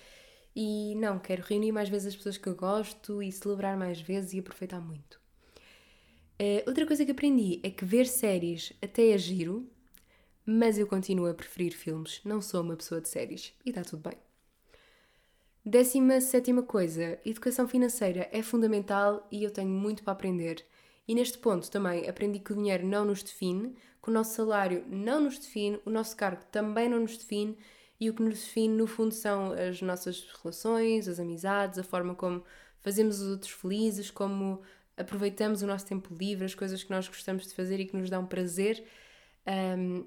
[0.56, 4.34] e não, quero reunir mais vezes as pessoas que eu gosto e celebrar mais vezes
[4.34, 5.21] e aproveitar muito.
[6.42, 9.70] Uh, outra coisa que aprendi é que ver séries até é giro,
[10.44, 12.20] mas eu continuo a preferir filmes.
[12.26, 14.18] Não sou uma pessoa de séries e está tudo bem.
[15.64, 20.66] Décima sétima coisa, educação financeira é fundamental e eu tenho muito para aprender.
[21.08, 24.84] E neste ponto também aprendi que o dinheiro não nos define, que o nosso salário
[24.90, 27.56] não nos define, o nosso cargo também não nos define
[28.00, 32.16] e o que nos define no fundo são as nossas relações, as amizades, a forma
[32.16, 32.44] como
[32.80, 34.64] fazemos os outros felizes, como
[35.02, 38.10] aproveitamos o nosso tempo livre, as coisas que nós gostamos de fazer e que nos
[38.10, 38.84] dão prazer.
[39.46, 40.06] Um,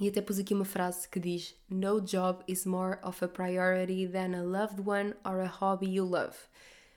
[0.00, 4.08] e até pus aqui uma frase que diz: No job is more of a priority
[4.08, 6.36] than a loved one or a hobby you love.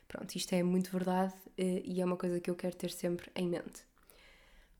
[0.08, 3.30] Pronto, isto é muito verdade uh, e é uma coisa que eu quero ter sempre
[3.36, 3.86] em mente.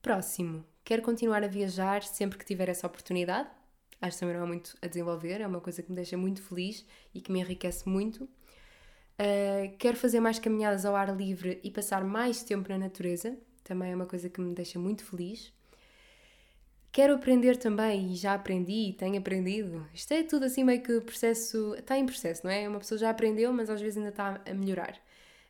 [0.00, 3.48] Próximo, quero continuar a viajar sempre que tiver essa oportunidade.
[4.00, 6.40] Acho que também não há muito a desenvolver, é uma coisa que me deixa muito
[6.42, 8.28] feliz e que me enriquece muito.
[9.20, 13.90] Uh, quero fazer mais caminhadas ao ar livre e passar mais tempo na natureza, também
[13.90, 15.52] é uma coisa que me deixa muito feliz.
[16.92, 19.86] Quero aprender também, e já aprendi, e tenho aprendido.
[19.92, 21.74] Isto é tudo assim meio que processo.
[21.74, 22.68] Está em processo, não é?
[22.68, 24.96] Uma pessoa já aprendeu, mas às vezes ainda está a melhorar.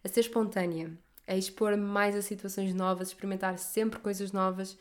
[0.03, 0.91] A ser espontânea,
[1.27, 4.77] a expor mais a situações novas, experimentar sempre coisas novas,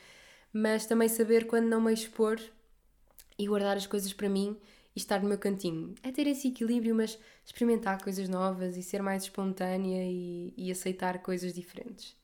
[0.51, 2.39] mas também saber quando não me expor
[3.38, 4.57] e guardar as coisas para mim
[4.97, 5.93] e estar no meu cantinho.
[6.01, 11.19] É ter esse equilíbrio, mas experimentar coisas novas e ser mais espontânea e, e aceitar
[11.19, 12.15] coisas diferentes.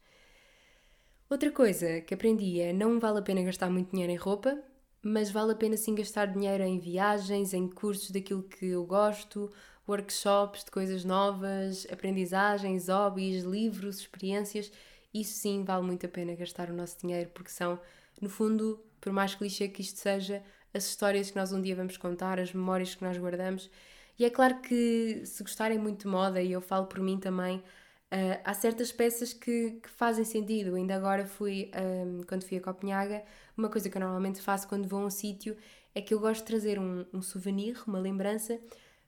[1.29, 4.59] Outra coisa que aprendi é não vale a pena gastar muito dinheiro em roupa,
[5.03, 9.51] mas vale a pena sim gastar dinheiro em viagens, em cursos daquilo que eu gosto,
[9.87, 14.71] workshops de coisas novas, aprendizagens, hobbies, livros, experiências.
[15.13, 17.79] Isso sim vale muito a pena gastar o nosso dinheiro, porque são,
[18.19, 20.43] no fundo, por mais clichê que isto seja,
[20.73, 23.69] as histórias que nós um dia vamos contar, as memórias que nós guardamos.
[24.17, 27.57] E é claro que se gostarem muito de moda, e eu falo por mim também,
[27.57, 30.75] uh, há certas peças que, que, fazem sentido.
[30.75, 33.23] Ainda agora fui, um, quando fui a Copenhaga,
[33.57, 35.57] uma coisa que eu normalmente faço quando vou a um sítio
[35.95, 38.59] é que eu gosto de trazer um, um souvenir, uma lembrança,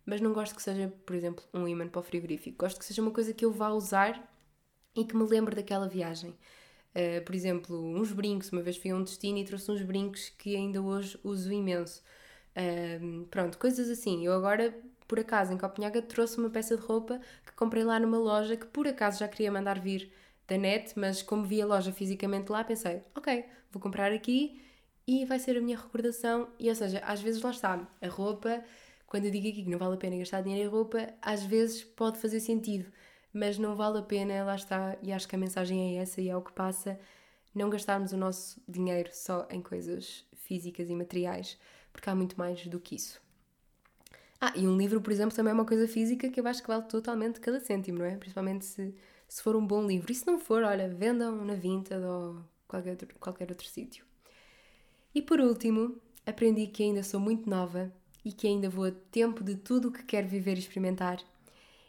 [0.05, 2.57] mas não gosto que seja, por exemplo, um imã para o frigorífico.
[2.59, 4.31] Gosto que seja uma coisa que eu vá usar
[4.95, 6.35] e que me lembre daquela viagem.
[6.95, 8.51] Uh, por exemplo, uns brincos.
[8.51, 12.01] Uma vez fui a um destino e trouxe uns brincos que ainda hoje uso imenso.
[12.55, 14.25] Uh, pronto, coisas assim.
[14.25, 14.73] Eu agora,
[15.07, 18.65] por acaso, em Copenhaga, trouxe uma peça de roupa que comprei lá numa loja que
[18.65, 20.09] por acaso já queria mandar vir
[20.47, 24.61] da net, mas como vi a loja fisicamente lá, pensei, ok, vou comprar aqui
[25.07, 26.47] e vai ser a minha recordação.
[26.59, 28.63] E ou seja, às vezes lá está, a roupa,
[29.07, 31.83] quando eu digo aqui que não vale a pena gastar dinheiro em roupa, às vezes
[31.83, 32.85] pode fazer sentido
[33.35, 36.29] mas não vale a pena, lá está, e acho que a mensagem é essa e
[36.29, 36.97] é o que passa,
[37.53, 41.57] não gastarmos o nosso dinheiro só em coisas físicas e materiais,
[41.91, 43.21] porque há muito mais do que isso.
[44.39, 46.67] Ah, e um livro, por exemplo, também é uma coisa física que eu acho que
[46.69, 48.15] vale totalmente cada cêntimo, não é?
[48.15, 48.95] Principalmente se,
[49.27, 50.11] se for um bom livro.
[50.11, 54.05] E se não for, olha, vendam na Vinted ou qualquer outro, qualquer outro sítio.
[55.13, 57.91] E por último, aprendi que ainda sou muito nova
[58.23, 61.19] e que ainda vou a tempo de tudo o que quero viver e experimentar.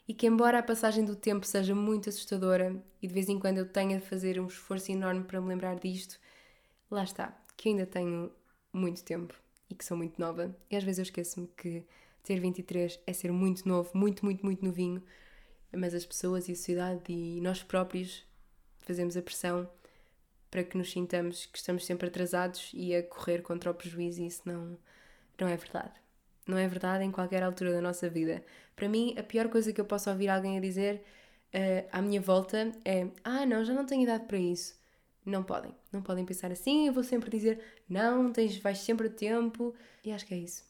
[0.07, 3.57] E que, embora a passagem do tempo seja muito assustadora e de vez em quando
[3.57, 6.17] eu tenha de fazer um esforço enorme para me lembrar disto,
[6.89, 8.31] lá está, que ainda tenho
[8.71, 9.33] muito tempo
[9.69, 10.55] e que sou muito nova.
[10.71, 11.83] E às vezes eu esqueço-me que
[12.23, 15.03] ter 23 é ser muito novo, muito, muito, muito novinho,
[15.75, 18.25] mas as pessoas e a sociedade e nós próprios
[18.79, 19.69] fazemos a pressão
[20.49, 24.27] para que nos sintamos que estamos sempre atrasados e a correr contra o prejuízo, e
[24.27, 24.77] isso não,
[25.39, 26.06] não é verdade.
[26.47, 28.43] Não é verdade em qualquer altura da nossa vida.
[28.75, 31.03] Para mim, a pior coisa que eu posso ouvir alguém a dizer
[31.53, 34.75] uh, à minha volta é: Ah, não, já não tenho idade para isso.
[35.25, 35.75] Não podem.
[35.91, 36.87] Não podem pensar assim.
[36.87, 39.75] Eu vou sempre dizer: Não, tens, vais sempre a tempo.
[40.03, 40.63] E acho que é isso.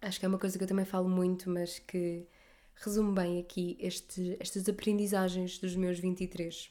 [0.00, 2.26] Acho que é uma coisa que eu também falo muito, mas que
[2.74, 6.70] resume bem aqui este, estas aprendizagens dos meus 23.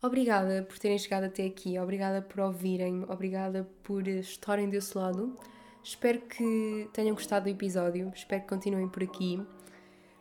[0.00, 5.38] Obrigada por terem chegado até aqui, obrigada por ouvirem, obrigada por estarem desse lado.
[5.82, 9.42] Espero que tenham gostado do episódio, espero que continuem por aqui.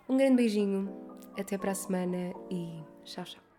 [0.10, 0.90] Um grande beijinho,
[1.38, 3.51] até para a semana e tchau, tchau.